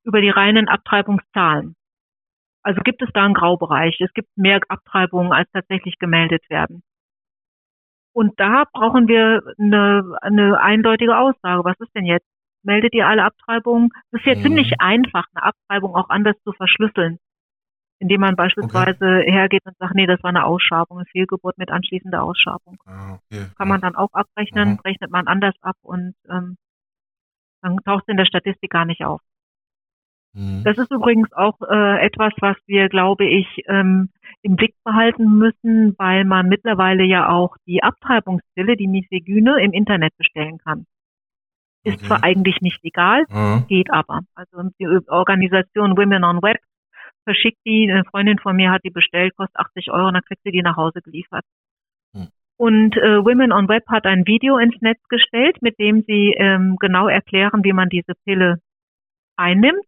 [0.04, 1.76] über die reinen Abtreibungszahlen.
[2.64, 3.98] Also gibt es da einen Graubereich.
[4.02, 6.84] Es gibt mehr Abtreibungen, als tatsächlich gemeldet werden.
[8.14, 11.64] Und da brauchen wir eine, eine eindeutige Aussage.
[11.64, 12.28] Was ist denn jetzt?
[12.64, 13.90] Meldet ihr alle Abtreibungen?
[14.12, 14.42] Das ist ja mhm.
[14.42, 17.20] ziemlich einfach, eine Abtreibung auch anders zu verschlüsseln.
[18.00, 19.32] Indem man beispielsweise okay.
[19.32, 22.78] hergeht und sagt, nee, das war eine Ausschabung, eine Fehlgeburt mit anschließender Ausschabung.
[22.86, 23.48] Ah, okay.
[23.58, 24.80] Kann man dann auch abrechnen, mhm.
[24.86, 26.58] rechnet man anders ab und ähm,
[27.62, 29.22] dann taucht es in der Statistik gar nicht auf.
[30.34, 30.64] Mhm.
[30.64, 34.10] Das ist übrigens auch äh, etwas, was wir, glaube ich, ähm,
[34.44, 40.16] im Blick behalten müssen, weil man mittlerweile ja auch die Abtreibungspille, die Misegyne, im Internet
[40.18, 40.86] bestellen kann.
[41.84, 42.08] Ist okay.
[42.08, 43.66] zwar eigentlich nicht legal, mhm.
[43.68, 44.22] geht aber.
[44.36, 46.58] Also die Organisation Women on Web
[47.24, 50.52] verschickt die, eine Freundin von mir hat die bestellt, kostet 80 Euro, dann kriegt sie
[50.52, 51.44] die nach Hause geliefert.
[52.14, 52.30] Mhm.
[52.58, 56.78] Und äh, Women on Web hat ein Video ins Netz gestellt, mit dem sie ähm,
[56.80, 58.60] genau erklären, wie man diese Pille
[59.36, 59.86] einnimmt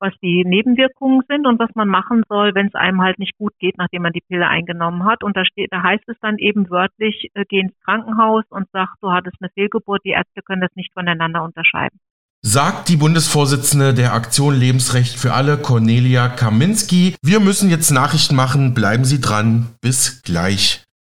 [0.00, 3.52] was die Nebenwirkungen sind und was man machen soll, wenn es einem halt nicht gut
[3.58, 5.22] geht, nachdem man die Pille eingenommen hat.
[5.24, 8.94] Und da steht, da heißt es dann eben wörtlich, äh, geh ins Krankenhaus und sag,
[9.00, 11.98] du hattest eine Fehlgeburt, die Ärzte können das nicht voneinander unterscheiden.
[12.42, 17.16] Sagt die Bundesvorsitzende der Aktion Lebensrecht für alle, Cornelia Kaminski.
[17.20, 19.68] Wir müssen jetzt Nachrichten machen, bleiben Sie dran.
[19.80, 20.87] Bis gleich.